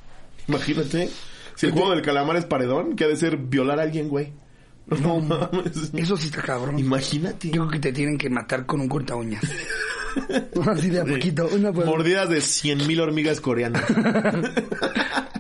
[0.48, 1.10] Imagínate.
[1.56, 4.32] Si el juego del calamar es paredón, que ha de ser violar a alguien, güey.
[5.02, 5.92] No mames.
[5.94, 6.80] Eso sí está cabrón.
[6.80, 7.50] Imagínate.
[7.50, 9.44] Yo creo que te tienen que matar con un corta uñas.
[10.68, 11.48] Así de a poquito.
[11.54, 11.86] Una por...
[11.86, 13.84] Mordidas de 100.000 hormigas coreanas.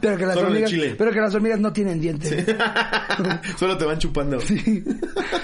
[0.01, 0.95] Pero que, las Solo hormigas, Chile.
[0.95, 2.45] pero que las hormigas no tienen dientes.
[3.57, 4.39] Solo te van chupando.
[4.39, 4.83] Sí.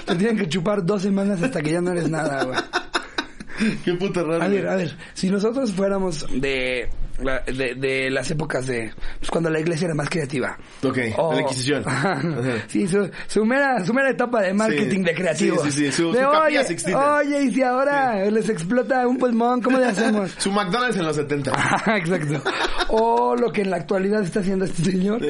[0.06, 3.76] Te tienen que chupar dos semanas hasta que ya no eres nada, güey.
[3.84, 4.42] Qué puta raro.
[4.44, 6.88] A ver, a ver, si nosotros fuéramos de,
[7.22, 10.56] la- de, de las épocas de pues, cuando la iglesia era más creativa.
[10.82, 11.82] Ok, O- de la Inquisición.
[11.86, 12.12] Ajá.
[12.12, 12.42] Ajá.
[12.68, 15.64] Sí, su, su, mera, su mera etapa de marketing Sí, de creativo.
[15.64, 17.14] sí, sí, sí, su- De, su oye, Sixtina".
[17.16, 20.30] oye, y si ahora les explota un pulmón, ¿cómo le hacemos?
[20.38, 21.50] Su McDonald's en los 70.
[21.54, 22.42] Ajá, Exacto.
[22.88, 25.20] O lo que en la actualidad está haciendo este señor.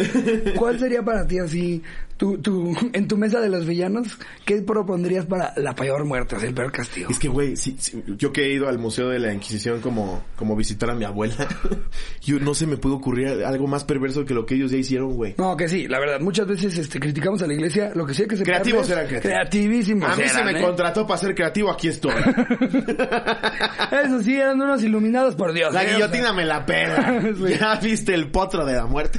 [0.57, 1.83] ¿Cuál sería para ti así,
[2.17, 6.41] tu, tu, en tu mesa de los villanos, qué propondrías para la peor muerte, o
[6.41, 7.11] sea, el peor castigo?
[7.11, 10.25] Es que, güey, sí, sí, yo que he ido al Museo de la Inquisición como,
[10.37, 11.35] como visitar a mi abuela,
[12.23, 15.15] yo no se me puede ocurrir algo más perverso que lo que ellos ya hicieron,
[15.15, 15.35] güey.
[15.39, 18.27] No, que sí, la verdad, muchas veces este, criticamos a la iglesia, lo que sí
[18.27, 19.33] que separarles- Creativos eran creativos.
[19.35, 20.63] Creativísimos A mí se me ¿eh?
[20.63, 22.15] contrató para ser creativo, aquí estoy.
[24.05, 25.73] Eso sí, eran unos iluminados por Dios.
[25.73, 25.93] La ¿eh?
[25.93, 27.21] guillotina me la pela.
[27.35, 27.55] Sí.
[27.59, 29.19] Ya viste el potro de la muerte.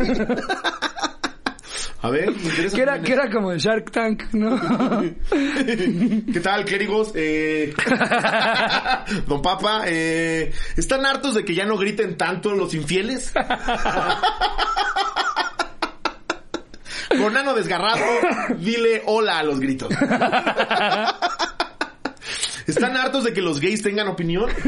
[2.01, 2.75] A ver, me interesa.
[2.75, 4.59] Que era, que era como el Shark Tank, ¿no?
[5.29, 7.11] ¿Qué tal, clérigos?
[7.15, 7.73] Eh...
[9.27, 10.53] Don Papa, eh...
[10.75, 13.33] ¿están hartos de que ya no griten tanto los infieles?
[17.17, 18.03] Con ano desgarrado,
[18.57, 19.89] dile hola a los gritos.
[22.67, 24.49] ¿Están hartos de que los gays tengan opinión?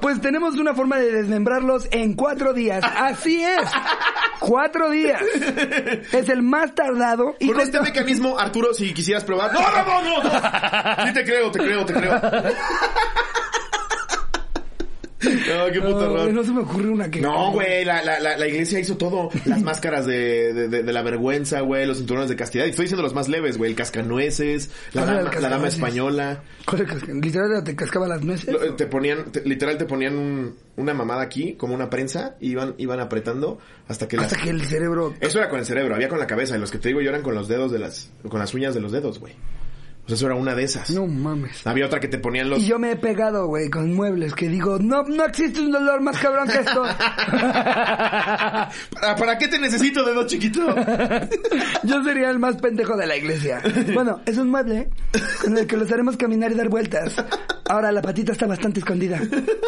[0.00, 2.84] Pues tenemos una forma de desmembrarlos en cuatro días.
[2.84, 3.62] Así es.
[4.38, 5.22] Cuatro días.
[6.12, 7.34] Es el más tardado.
[7.38, 9.52] Y Con este mecanismo, Arturo, si quisieras probar...
[9.52, 10.22] ¡No, no, no, no!
[10.24, 11.06] no!
[11.06, 12.20] Sí te creo, te creo, te creo.
[15.48, 17.20] No, qué puta No, no se me ocurre una que...
[17.20, 19.30] No, güey, la, la, la, la iglesia hizo todo.
[19.44, 22.66] Las máscaras de, de, de- de la vergüenza, güey, los cinturones de castidad.
[22.66, 23.70] Y estoy diciendo los más leves, güey.
[23.70, 26.42] El cascanueces, la ¿Cuál era el dama, la dama española.
[26.66, 28.52] ¿Cuál es Literal te cascaban las nueces.
[28.52, 32.50] Lo- Te ponían, te- literal te ponían un- una mamada aquí, como una prensa, y
[32.52, 33.58] iban, iban apretando
[33.88, 34.26] hasta que las...
[34.32, 35.14] Hasta que el cerebro...
[35.20, 36.56] Eso era con el cerebro, había con la cabeza.
[36.56, 38.10] Y los que te digo yo eran con los dedos de las...
[38.28, 39.34] Con las uñas de los dedos, güey.
[40.04, 40.90] O sea, eso era una de esas.
[40.90, 41.64] No mames.
[41.66, 42.60] Había otra que te ponían los...
[42.60, 46.00] Y yo me he pegado, güey, con muebles que digo, no, no existe un dolor
[46.00, 46.82] más cabrón que esto.
[49.00, 50.74] ¿Para, ¿Para qué te necesito, dedo chiquito?
[51.84, 53.62] Yo sería el más pendejo de la iglesia.
[53.94, 54.90] Bueno, es un mueble
[55.42, 57.14] con el que los haremos caminar y dar vueltas.
[57.68, 59.20] Ahora la patita está bastante escondida.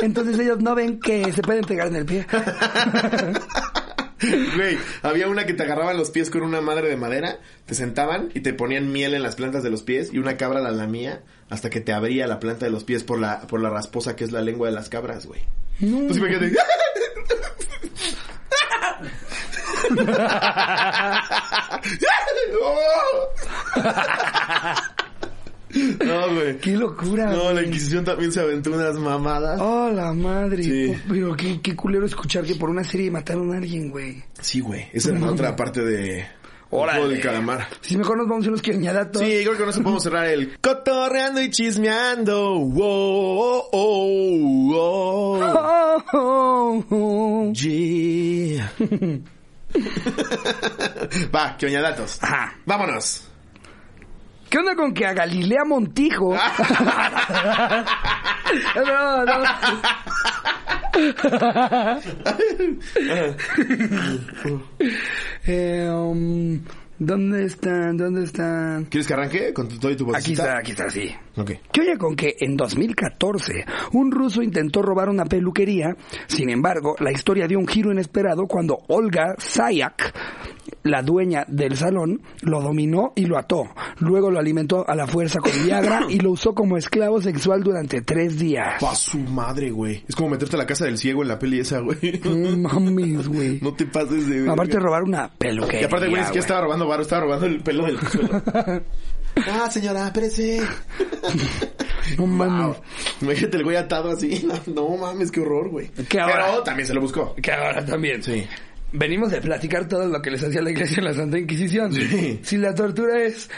[0.03, 2.27] Entonces ellos no ven que se pueden pegar en el pie.
[4.21, 8.31] Güey, había una que te agarraban los pies con una madre de madera, te sentaban
[8.35, 11.23] y te ponían miel en las plantas de los pies y una cabra la lamía
[11.51, 14.25] hasta que te abría la planta de los pies por la, por la rasposa que
[14.25, 15.43] es la lengua de las cabras, güey.
[15.81, 16.55] Pues imagínate.
[26.05, 26.59] No, güey.
[26.59, 27.27] ¡Qué locura!
[27.31, 27.63] No, la.
[27.63, 29.61] Inquisición también se aventó unas mamadas.
[29.61, 30.63] ¡Oh, la madre!
[30.63, 30.87] Sí.
[30.95, 34.23] Oh, Pero qué, qué culero escuchar que por una serie mataron a alguien, güey.
[34.41, 34.89] Sí, güey.
[34.93, 36.21] Esa era la otra parte de...
[36.21, 36.27] el
[36.71, 37.09] Órale.
[37.09, 37.67] del calamar.
[37.81, 39.23] Si mejor nos vamos a unos queñadatos.
[39.23, 42.59] Sí, creo que con eso podemos cerrar el cotorreando y chismeando.
[42.59, 47.53] Wow, oh, oh, Oh, oh, oh.
[47.53, 48.71] yeah.
[51.35, 52.19] Va, que datos.
[52.23, 52.57] Ajá.
[52.65, 53.29] Vámonos.
[54.55, 56.33] ¿Qué onda con que a Galilea Montijo?
[58.77, 59.33] no, no.
[65.47, 66.61] Eh, um,
[66.99, 67.97] ¿Dónde están?
[67.97, 68.85] ¿Dónde están?
[68.85, 71.13] ¿Quieres que arranque con todo y tu Aquí está, aquí está, sí.
[71.73, 75.97] ¿Qué oye con que en 2014 un ruso intentó robar una peluquería?
[76.29, 80.15] Sin embargo, la historia dio un giro inesperado cuando Olga Sayak,
[80.85, 83.65] la dueña del salón, lo dominó y lo ató.
[83.99, 88.03] Luego lo alimentó a la fuerza con Viagra y lo usó como esclavo sexual durante
[88.03, 88.81] tres días.
[88.81, 90.05] Pa' su madre, güey.
[90.07, 92.21] Es como meterte a la casa del ciego en la peli esa, güey.
[92.25, 93.61] No mames, güey.
[93.65, 94.49] No te pases de...
[94.51, 95.83] Aparte robar una peluquería.
[95.83, 97.99] Y aparte, güey, es que estaba robando varo, estaba robando el pelo del
[99.51, 100.61] ah, señora, espérese.
[102.19, 102.77] No mames.
[102.77, 102.85] Wow.
[103.23, 104.47] Imagínate el güey atado así.
[104.67, 105.91] No, no mames, qué horror, güey.
[105.97, 107.35] Pero también se lo buscó.
[107.37, 108.23] Que ahora también.
[108.23, 108.47] Sí.
[108.97, 111.93] Venimos de platicar todo lo que les hacía la iglesia en la Santa Inquisición.
[111.93, 112.39] Sí.
[112.45, 113.51] Si la tortura es...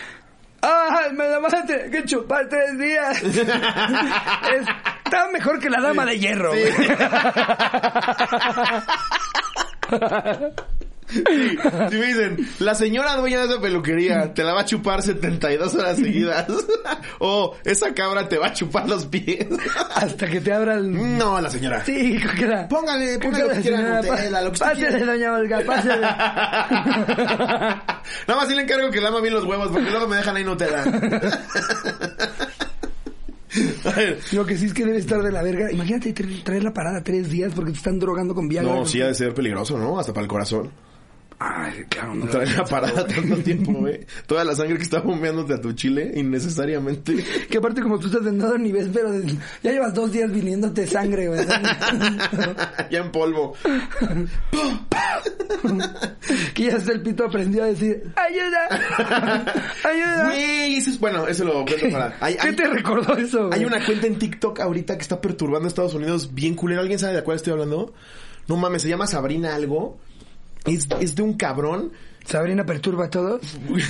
[0.63, 1.09] ¡Ah!
[1.13, 3.23] Me la tener que chupar tres días.
[5.05, 6.53] Está mejor que la dama de hierro.
[6.55, 6.61] Sí.
[11.09, 15.75] Si me dicen, la señora dueña de esa peluquería te la va a chupar 72
[15.75, 16.47] horas seguidas.
[17.21, 19.47] o esa cabra te va a chupar los pies.
[19.95, 21.17] Hasta que te abra el...
[21.17, 21.85] no, la señora.
[21.85, 22.67] Sí, ¿qué queda?
[22.69, 24.03] Póngale, ¿Qué póngale lo que quiera?
[24.03, 26.01] Nutella, lo que Pásele, doña Olga, pásele.
[28.27, 30.45] Nada más sí le encargo que lama bien los huevos porque luego me dejan ahí
[30.45, 30.83] Nutella.
[33.85, 34.19] A ver.
[34.33, 35.71] Lo que sí es que debe estar de la verga.
[35.73, 38.71] Imagínate tra- traer la parada tres días porque te están drogando con Viagra.
[38.75, 39.99] No, sí ha de ser peligroso, ¿no?
[39.99, 40.71] Hasta para el corazón.
[41.39, 42.27] Ay, claro, no.
[42.27, 44.01] Traer la parada tanto tiempo, güey.
[44.27, 47.15] Toda la sangre que está bombeándote a tu chile innecesariamente.
[47.51, 49.11] Que aparte como tú estás de nada ni ves, pero
[49.63, 51.41] ya llevas dos días viniéndote sangre, güey.
[52.91, 53.55] ya en polvo.
[56.55, 59.47] que ya está el pito aprendió a decir, ¡ayuda!
[59.85, 60.25] ¡ayuda!
[60.27, 62.17] Güey, eso es bueno, eso lo cuento para.
[62.21, 63.51] Hay, ¿Qué hay- te recordó eso?
[63.53, 66.81] hay una cuenta en TikTok ahorita que está perturbando a Estados Unidos bien culero.
[66.81, 67.93] ¿Alguien sabe de cuál estoy hablando?
[68.49, 69.99] No mames, se llama Sabrina algo.
[70.67, 71.93] Es, es de un cabrón.
[72.25, 73.41] Sabrina perturba a todos.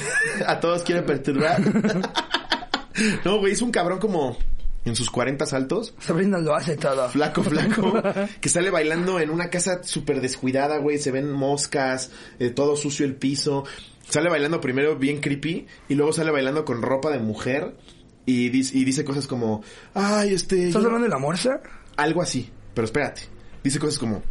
[0.46, 1.60] a todos quiere perturbar.
[3.24, 4.36] no, güey, es un cabrón como
[4.84, 5.94] en sus 40 altos.
[5.98, 7.08] Sabrina lo hace todo.
[7.08, 8.02] Flaco, flaco.
[8.40, 10.98] que sale bailando en una casa súper descuidada, güey.
[10.98, 13.64] Se ven moscas, eh, todo sucio el piso.
[14.08, 17.76] Sale bailando primero bien creepy y luego sale bailando con ropa de mujer
[18.24, 19.62] y, dis- y dice cosas como,
[19.94, 20.68] ay, este...
[20.68, 21.60] ¿Estás yo- hablando de la morsa?
[21.96, 23.22] Algo así, pero espérate.
[23.64, 24.22] Dice cosas como,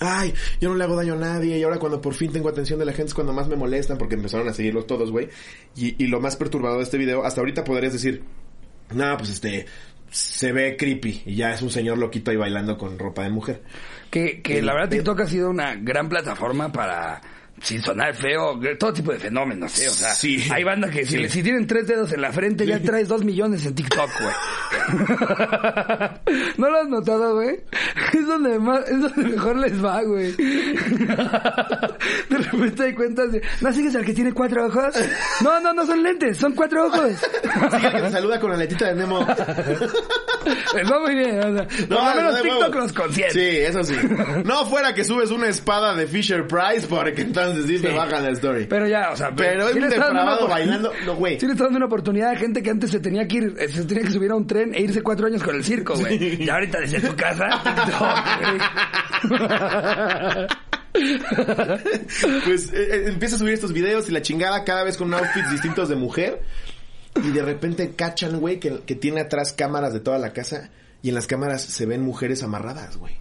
[0.00, 2.78] ay, yo no le hago daño a nadie y ahora cuando por fin tengo atención
[2.78, 5.28] de la gente es cuando más me molestan porque empezaron a seguirlos todos, güey.
[5.74, 8.22] Y, y lo más perturbador de este video, hasta ahorita podrías decir,
[8.94, 9.66] no, pues este,
[10.10, 13.62] se ve creepy y ya es un señor loquito ahí bailando con ropa de mujer.
[14.10, 17.20] Que, que la verdad TikTok ha sido una gran plataforma para,
[17.62, 19.88] sin sonar feo, todo tipo de fenómenos, ¿eh?
[19.88, 20.44] O sea, Sí.
[20.52, 21.28] hay bandas que si, Sí.
[21.28, 24.34] si tienen tres dedos en la frente ya traes dos millones en TikTok, güey.
[26.58, 27.60] ¿No lo has notado, güey?
[28.12, 30.32] Es donde más, es donde mejor les va, güey.
[30.32, 34.94] De repente hay cuentas de, ¿no sigues al que tiene cuatro ojos?
[35.42, 37.12] No, no, no son lentes, son cuatro ojos.
[37.70, 39.26] Sigue que te saluda con la letita de Nemo.
[40.74, 42.78] Les va muy bien, o sea, por lo menos de TikTok huevo.
[42.80, 43.32] los consiente.
[43.34, 43.94] Sí, eso sí.
[44.44, 47.86] No fuera que subes una espada de Fisher Price porque entonces Sí.
[47.94, 48.66] bajan la story.
[48.66, 50.92] Pero ya, o sea, Pero es un dando una depravado bailando.
[51.04, 51.38] No, güey.
[51.38, 54.04] Le está dando una oportunidad a gente que antes se tenía que ir, se tenía
[54.04, 56.42] que subir a un tren e irse cuatro años con el circo, güey.
[56.44, 57.48] Y ahorita desde tu casa.
[62.44, 65.50] Pues eh, eh, empieza a subir estos videos y la chingada cada vez con outfits
[65.50, 66.40] distintos de mujer.
[67.22, 70.70] Y de repente cachan, güey, que, que tiene atrás cámaras de toda la casa.
[71.02, 73.14] Y en las cámaras se ven mujeres amarradas, güey.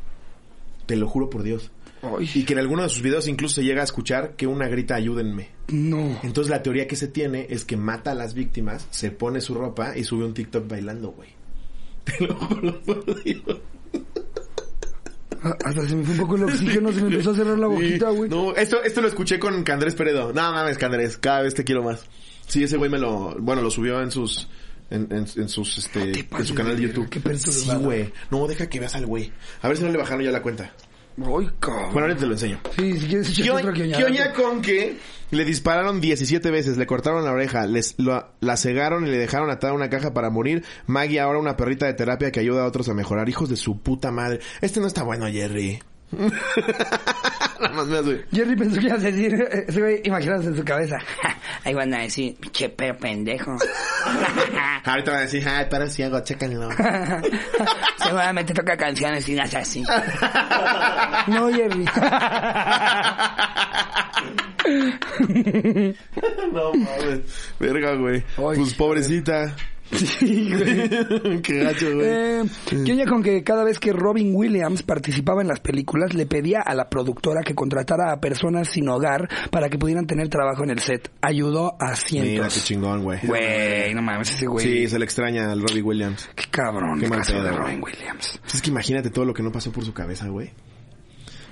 [0.86, 1.72] Te lo juro por Dios.
[2.20, 4.68] Ay, Y que en alguno de sus videos incluso se llega a escuchar que una
[4.68, 5.50] grita ayúdenme.
[5.70, 6.20] no.
[6.24, 9.54] Entonces la teoría que se tiene es que mata a las víctimas, se pone su
[9.56, 11.30] ropa y sube un TikTok bailando, güey.
[12.06, 13.42] Te lo juro por Dios.
[15.44, 17.68] Ah, Hasta se me fue un poco el oxígeno, se me empezó a cerrar la
[17.68, 18.30] boquita, güey.
[18.30, 20.34] No, esto, esto lo escuché con Candrés Peredo.
[20.34, 22.06] No mames, Candrés, cada vez te quiero más.
[22.48, 24.48] Sí, ese güey me lo, bueno, lo subió en sus,
[24.90, 27.10] en, en, en sus, este, te en su canal de YouTube.
[27.10, 27.20] qué.
[27.38, 28.12] Sí, güey.
[28.32, 29.32] No, deja que veas al güey.
[29.62, 30.74] A ver si no le bajaron ya la cuenta.
[31.18, 31.94] Ay, cabrón.
[31.94, 32.60] Bueno, ahorita te lo enseño.
[32.76, 34.98] Sí, si quieres ¿Qué echar otro oña, que qué oña con que
[35.32, 39.50] le dispararon 17 veces, le cortaron la oreja, les lo- la cegaron y le dejaron
[39.50, 40.64] atada a una caja para morir?
[40.88, 43.30] Maggie ahora una perrita de terapia que ayuda a otros a mejorar.
[43.30, 44.40] Hijos de su puta madre.
[44.62, 45.80] Este no está bueno, Jerry.
[47.60, 48.26] Nada más me hace...
[48.32, 49.34] Jerry pensó que ibas a decir,
[49.68, 50.98] ese güey imaginándose en su cabeza.
[51.64, 53.52] Ahí van a decir, che, pero pendejo.
[54.86, 56.70] Ahorita van a decir, ay, pero ciego, chécanlo.
[57.98, 59.84] Seguramente toca canciones y nace así.
[61.28, 61.86] no, Jerry.
[66.52, 67.20] no mames.
[67.60, 68.24] Verga, güey.
[68.36, 69.56] Pues pobrecita.
[69.92, 71.42] Sí, güey.
[71.42, 72.08] Qué gacho, güey.
[72.08, 72.44] Eh,
[72.86, 76.62] ¿Qué oña con que cada vez que Robin Williams participaba en las películas le pedía
[76.62, 80.72] a la productora que contratara a personas sin hogar para que pudieran tener trabajo en
[80.72, 81.12] el set?
[81.22, 82.66] Ayudó a Mira, qué cientos.
[82.66, 83.20] chingón, güey.
[83.24, 84.66] Güey, no mames, ese güey.
[84.66, 86.30] Sí, se le extraña al Robbie Williams.
[86.36, 87.00] Qué cabrón.
[87.00, 87.52] Qué el mal de.
[87.52, 88.40] Robin Williams.
[88.42, 90.52] Pues es que imagínate todo lo que no pasó por su cabeza, güey.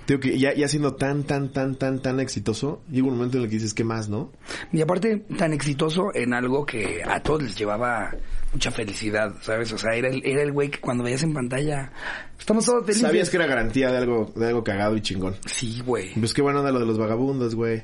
[0.06, 3.44] Tengo que ya, ya siendo tan, tan, tan, tan, tan exitoso, llega un momento en
[3.44, 4.32] el que dices, ¿qué más, no?
[4.72, 8.16] Y aparte, tan exitoso en algo que a todos les llevaba
[8.52, 9.72] mucha felicidad, ¿sabes?
[9.72, 11.92] O sea, era el, era el güey que cuando veías en pantalla,
[12.38, 13.02] estamos todos felices.
[13.02, 15.36] Sabías que era garantía de algo, de algo cagado y chingón.
[15.46, 16.14] Sí, güey.
[16.16, 17.84] Pues qué bueno de lo de los vagabundos, güey.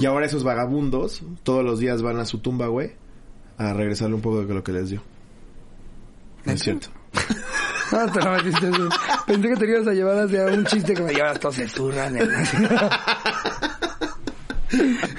[0.00, 2.92] Y ahora esos vagabundos, todos los días van a su tumba, güey,
[3.58, 5.02] a regresarle un poco de lo que les dio.
[6.44, 6.88] No es cierto.
[7.92, 8.70] Ah, te lo metiste.
[9.26, 12.16] Pensé que te ibas a llevar hacia un chiste que me llevas todo se turran.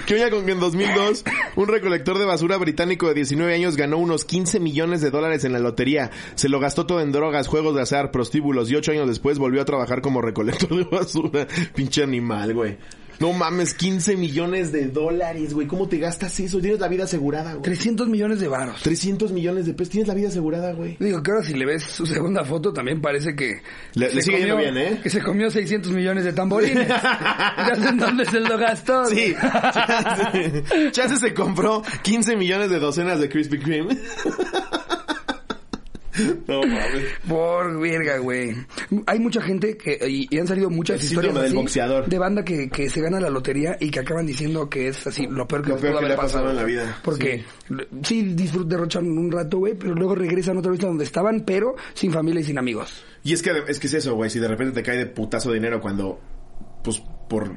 [0.05, 1.25] ¿Qué oña con que en 2002
[1.57, 5.51] un recolector de basura británico de 19 años ganó unos 15 millones de dólares en
[5.51, 6.11] la lotería?
[6.35, 9.61] Se lo gastó todo en drogas, juegos de azar, prostíbulos y ocho años después volvió
[9.61, 11.47] a trabajar como recolector de basura.
[11.75, 12.77] Pinche animal, güey.
[13.21, 15.67] No mames, 15 millones de dólares, güey.
[15.67, 16.59] ¿Cómo te gastas eso?
[16.59, 17.61] Tienes la vida asegurada, güey.
[17.61, 18.81] 300 millones de varos.
[18.81, 19.91] 300 millones de pesos.
[19.91, 20.97] Tienes la vida asegurada, güey.
[20.99, 23.61] Digo que ahora si le ves su segunda foto también parece que...
[23.93, 24.99] Le- sigue yendo comió- bien, ¿eh?
[25.03, 26.87] Que se comió 600 millones de tamborines.
[26.87, 29.05] ya sé en dónde se lo gastó.
[29.05, 29.35] Sí.
[30.91, 33.97] Chance se compró 15 millones de docenas de Krispy Kreme.
[36.47, 37.05] no mames.
[37.27, 38.55] Por verga, güey.
[39.05, 42.07] Hay mucha gente que, y, y han salido muchas El historias síndrome del así boxeador.
[42.07, 45.27] de banda que, que se gana la lotería y que acaban diciendo que es así
[45.27, 46.99] lo peor que Lo les peor pudo que haber le ha pasado en la vida.
[47.03, 47.43] Porque
[48.03, 51.75] sí, disfrut derrochan un rato, güey, pero luego regresan otra vez a donde estaban, pero
[51.93, 53.03] sin familia y sin amigos.
[53.23, 54.29] Y es que es que es eso, güey.
[54.29, 56.19] Si de repente te cae de putazo dinero cuando,
[56.83, 57.51] pues, por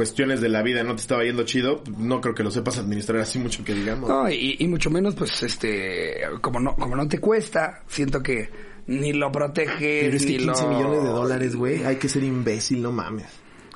[0.00, 3.20] cuestiones de la vida no te estaba yendo chido, no creo que lo sepas administrar
[3.20, 4.08] así mucho que digamos.
[4.08, 8.48] No, y, y mucho menos, pues, este, como no, como no te cuesta, siento que
[8.86, 10.68] ni lo proteges, Pero es que ni 15 lo...
[10.70, 11.84] millones de dólares, güey.
[11.84, 13.26] Hay que ser imbécil, no mames.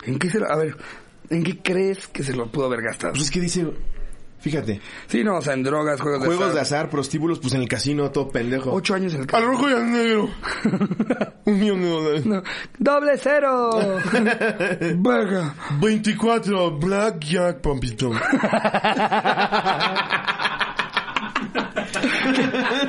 [0.07, 0.79] ¿En qué se lo, a ver,
[1.29, 3.13] ¿en qué crees que se lo pudo haber gastado?
[3.13, 3.67] Pues es que dice,
[4.45, 6.55] fíjate, Sí, no, o sea, en drogas, juegos de juegos azar.
[6.55, 8.71] de azar, prostíbulos, pues en el casino, todo pendejo.
[8.73, 10.29] Ocho años en el Al rojo y al negro.
[11.47, 12.27] Un millón de dólares.
[12.27, 12.43] No.
[12.79, 13.71] ¡Doble cero!
[14.99, 15.55] Verga.
[15.81, 18.11] 24, Blackjack, pampito.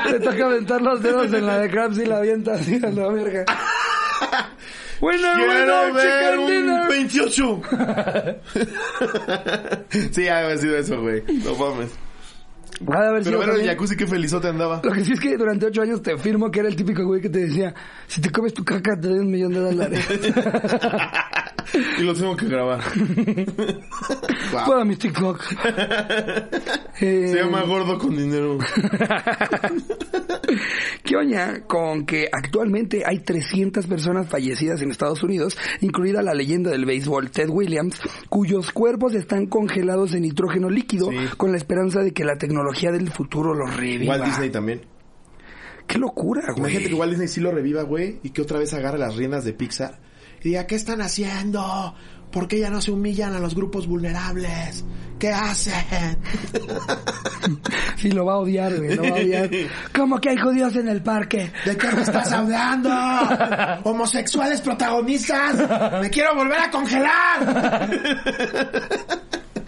[0.09, 3.07] Te toca aventar los dedos en la de Krabs y la avienta así a la
[3.09, 3.45] verga.
[4.99, 6.87] Bueno, Quiero ver un dinner.
[6.89, 7.61] 28.
[10.11, 11.23] sí, ha sido eso, güey.
[11.43, 11.91] No mames.
[12.91, 14.81] Ha de haber Pero ver el jacuzzi qué felizote andaba.
[14.83, 17.21] Lo que sí es que durante ocho años te firmo que era el típico güey
[17.21, 17.73] que te decía,
[18.07, 20.05] si te comes tu caca te doy un millón de dólares.
[21.99, 22.81] y lo tengo que grabar.
[24.51, 24.65] Wow.
[24.67, 25.41] Para mi TikTok.
[27.01, 28.57] Eh, Se llama gordo con dinero.
[31.03, 36.71] ¿Qué oña con que actualmente hay 300 personas fallecidas en Estados Unidos, incluida la leyenda
[36.71, 37.99] del béisbol Ted Williams,
[38.29, 41.17] cuyos cuerpos están congelados en nitrógeno líquido Sí.
[41.37, 44.15] con la esperanza de que la tecnología del futuro los reviva?
[44.15, 44.81] Walt Disney también.
[45.87, 46.59] ¡Qué locura, güey!
[46.59, 49.45] Imagínate que Walt Disney sí lo reviva, güey, y que otra vez agarre las riendas
[49.45, 49.99] de Pixar
[50.45, 51.95] y diga, ¿qué están haciendo?
[52.31, 54.85] ¿Por qué ya no se humillan a los grupos vulnerables?
[55.19, 56.17] ¿Qué hacen?
[57.97, 59.49] Sí, lo va a odiar, güey, lo va a odiar.
[59.95, 61.51] ¿Cómo que hay judíos en el parque?
[61.63, 62.89] ¿De qué me estás hablando?
[63.89, 66.01] ¿Homosexuales protagonistas?
[66.01, 67.89] ¡Me quiero volver a congelar!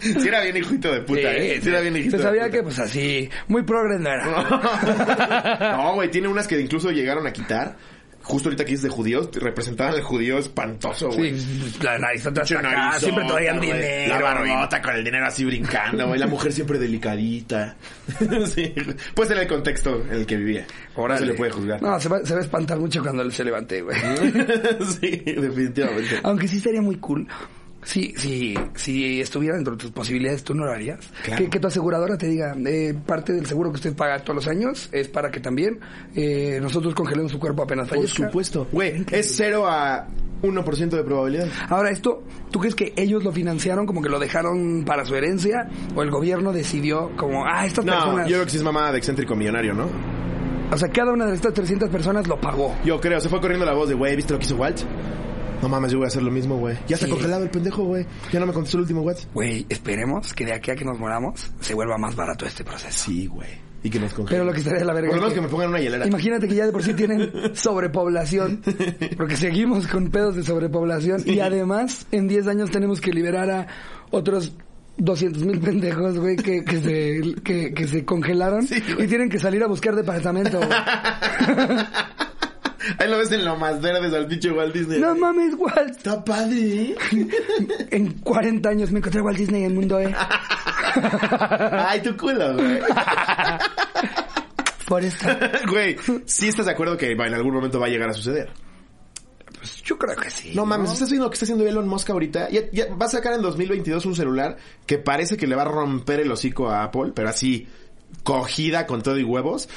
[0.00, 1.60] Sí era bien hijito de puta, ¿eh?
[1.62, 2.52] Sí era bien hijito Se de sabía puta.
[2.56, 5.74] que, pues así, muy progre no era.
[5.76, 7.76] No, güey, tiene unas que incluso llegaron a quitar.
[8.20, 11.38] Justo ahorita que dices de judíos, representaban al judío espantoso, güey.
[11.38, 13.72] Sí, la narizota, siempre traían güey.
[13.72, 14.14] dinero.
[14.16, 16.18] La barbota con el dinero así brincando, güey.
[16.20, 17.76] La mujer siempre delicadita.
[18.54, 18.74] sí.
[19.14, 20.66] Puede ser el contexto en el que vivía.
[20.94, 21.80] No se le puede juzgar.
[21.80, 23.96] No, se va, se va a espantar mucho cuando él se levante, güey.
[25.00, 26.20] sí, definitivamente.
[26.22, 27.26] Aunque sí sería muy cool.
[27.88, 30.98] Sí, sí, si estuviera dentro de tus posibilidades, ¿tú no lo harías?
[31.24, 31.42] Claro.
[31.42, 34.46] Que, que tu aseguradora te diga, eh, parte del seguro que usted paga todos los
[34.46, 35.80] años es para que también
[36.14, 38.26] eh, nosotros congelemos su cuerpo apenas Por fallezca.
[38.26, 38.66] supuesto.
[38.72, 40.06] Güey, es 0 a
[40.42, 41.48] 1% de probabilidad.
[41.70, 45.70] Ahora, esto, ¿tú crees que ellos lo financiaron como que lo dejaron para su herencia?
[45.96, 48.28] ¿O el gobierno decidió como, ah, estas No, personas...
[48.28, 49.86] yo creo que sí es mamá de excéntrico millonario, ¿no?
[50.70, 52.76] O sea, cada una de estas 300 personas lo pagó.
[52.84, 54.82] Yo creo, se fue corriendo la voz de, güey, ¿viste lo que hizo Walt?
[55.62, 56.76] No mames, yo voy a hacer lo mismo, güey.
[56.86, 57.12] Ya está Sí.
[57.12, 58.06] congelado el pendejo, güey.
[58.32, 59.30] Ya no me contestó el último WhatsApp.
[59.34, 63.06] Güey, esperemos que de aquí a que nos moramos se vuelva más barato este proceso.
[63.10, 63.48] Sí, güey.
[63.82, 64.36] Y que nos congele.
[64.38, 65.08] Pero lo que estaría de la verga.
[65.10, 66.06] Por lo menos que me pongan una hielera.
[66.06, 68.60] Imagínate que ya de por sí tienen sobrepoblación,
[69.16, 73.66] porque seguimos con pedos de sobrepoblación y además en 10 años tenemos que liberar a
[74.10, 74.52] otros
[74.96, 79.38] 200 mil pendejos, güey, que, que, se, que, que se congelaron Sí, y tienen que
[79.38, 80.58] salir a buscar departamento.
[80.58, 80.68] güey.
[82.98, 85.00] Ahí lo ves en lo más verde al pinche Walt Disney.
[85.00, 85.90] no mames, Walt.
[85.90, 86.96] Está padre, ¿eh?
[87.90, 90.14] En 40 años me encontré a Walt Disney en el mundo, eh.
[91.72, 92.80] Ay, tu culo, güey.
[94.86, 95.28] Por esto.
[95.68, 98.50] Güey, sí estás de acuerdo que en algún momento va a llegar a suceder.
[99.58, 100.52] Pues yo creo que sí.
[100.54, 102.48] No mames, ¿estás viendo lo que está haciendo Elon Musk ahorita?
[102.48, 105.66] Ya, ya va a sacar en 2022 un celular que parece que le va a
[105.66, 107.68] romper el hocico a Apple, pero así,
[108.22, 109.68] cogida con todo y huevos.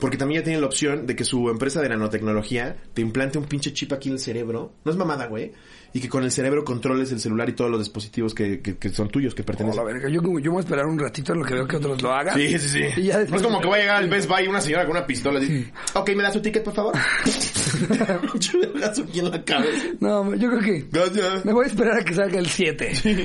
[0.00, 3.44] Porque también ya tiene la opción de que su empresa de nanotecnología te implante un
[3.46, 4.74] pinche chip aquí en el cerebro.
[4.84, 5.52] No es mamada, güey.
[5.94, 8.88] Y que con el cerebro controles el celular y todos los dispositivos que, que, que
[8.90, 9.76] son tuyos, que Oh, pertenecen.
[9.78, 10.08] la verga.
[10.10, 12.34] Yo, yo voy a esperar un ratito en lo que veo que otros lo hagan.
[12.36, 13.00] Sí, sí, sí.
[13.00, 14.96] Y ya después- es como que va a llegar al Best Buy una señora con
[14.96, 15.66] una pistola así.
[15.94, 16.94] Ok, ¿me da su ticket, por favor?
[18.72, 19.84] Vergazo aquí en la cabeza.
[20.00, 21.44] No, yo creo que Gracias.
[21.44, 22.92] me voy a esperar a que salga el 7.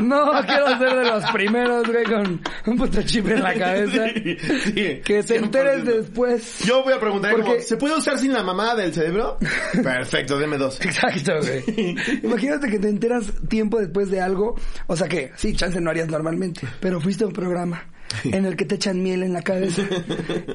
[0.00, 4.06] no, quiero ser de los primeros, güey, con un puto chip en la cabeza.
[4.18, 5.00] Sí, sí.
[5.04, 5.84] Que te enteres 100%.
[5.84, 6.58] después.
[6.64, 9.38] Yo voy a preguntar Porque- como, ¿se puede usar sin la mamada del cerebro?
[9.82, 10.80] Perfecto, deme dos.
[10.80, 11.96] Exacto, güey.
[12.22, 14.56] Imagínate que te enteras tiempo después de algo.
[14.86, 16.66] O sea que, sí, chance no harías normalmente.
[16.80, 17.84] Pero fuiste a un programa
[18.24, 19.82] en el que te echan miel en la cabeza.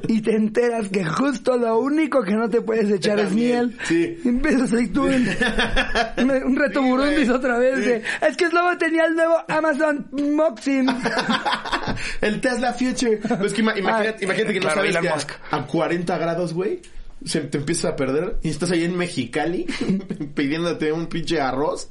[0.08, 3.68] Y te enteras que justo lo único que no te puedes echar es miel.
[3.68, 4.20] miel, sí.
[4.24, 5.28] Y empiezas ahí tú en
[6.46, 7.30] un, reto Sí, burundis güey.
[7.38, 7.76] otra vez.
[7.76, 7.82] Sí.
[7.90, 10.88] de, es que Slobo tenía el nuevo Amazon Moxin.
[12.22, 13.18] el Tesla Future.
[13.40, 16.18] Pues que ima- imagínate, Ah, imagínate que no claro, sabes Elon que a, a 40
[16.18, 16.82] grados, güey,
[17.26, 19.66] se te empieza a perder y estás ahí en Mexicali
[20.36, 21.88] pidiéndote un pinche arroz.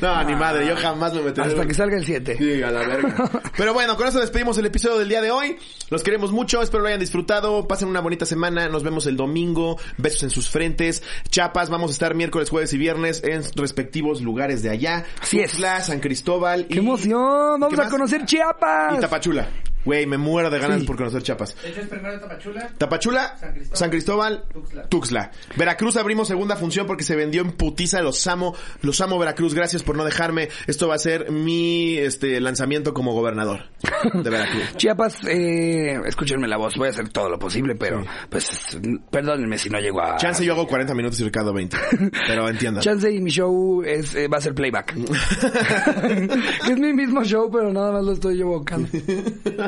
[0.00, 1.48] No, ni madre, yo jamás me meteré.
[1.48, 2.36] Hasta que salga el 7.
[2.38, 3.30] Sí, a la verga.
[3.56, 5.56] Pero bueno, con eso despedimos el episodio del día de hoy.
[5.90, 7.66] Los queremos mucho, espero lo hayan disfrutado.
[7.66, 9.78] Pasen una bonita semana, nos vemos el domingo.
[9.96, 11.02] Besos en sus frentes.
[11.28, 15.04] Chapas, vamos a estar miércoles, jueves y viernes en respectivos lugares de allá.
[15.20, 15.50] Así es.
[15.52, 16.62] Tuxtla, San Cristóbal.
[16.68, 17.60] y- ¡Qué emoción!
[17.60, 18.96] ¿Qué ¡Vamos a conocer Chiapas!
[18.96, 19.48] Y Tapachula.
[19.84, 20.86] Güey, me muero de ganas Sí.
[20.86, 21.56] por conocer Chiapas.
[21.62, 22.68] De hecho, es primero Tapachula.
[22.76, 24.88] Tapachula, San Cristóbal, San Cristóbal, Tuxtla.
[24.88, 25.30] Tuxtla.
[25.56, 28.02] Veracruz abrimos segunda función porque se vendió en putiza.
[28.02, 29.54] Los amo, los amo Veracruz.
[29.54, 30.48] Gracias por no dejarme.
[30.66, 33.70] Esto va a ser mi este lanzamiento como gobernador
[34.12, 34.62] de Veracruz.
[34.76, 38.78] Chiapas, eh, escúchenme la voz, voy a hacer todo lo posible, pero pues
[39.10, 40.16] perdónenme si no llego a...
[40.16, 41.76] Chance yo hago 40 minutos y Ricardo 20.
[42.26, 42.82] Pero entiendan.
[42.82, 44.94] Chance y mi show es, eh, va a ser playback.
[46.68, 48.88] es mi mismo show, pero nada más lo estoy yo vocando.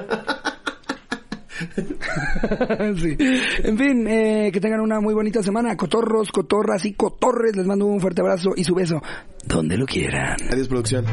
[3.65, 5.77] En fin, eh, que tengan una muy bonita semana.
[5.77, 7.57] Cotorros, cotorras y cotorres.
[7.57, 9.01] Les mando un fuerte abrazo y su beso
[9.47, 10.37] donde lo quieran.
[10.51, 11.05] Adiós, producción.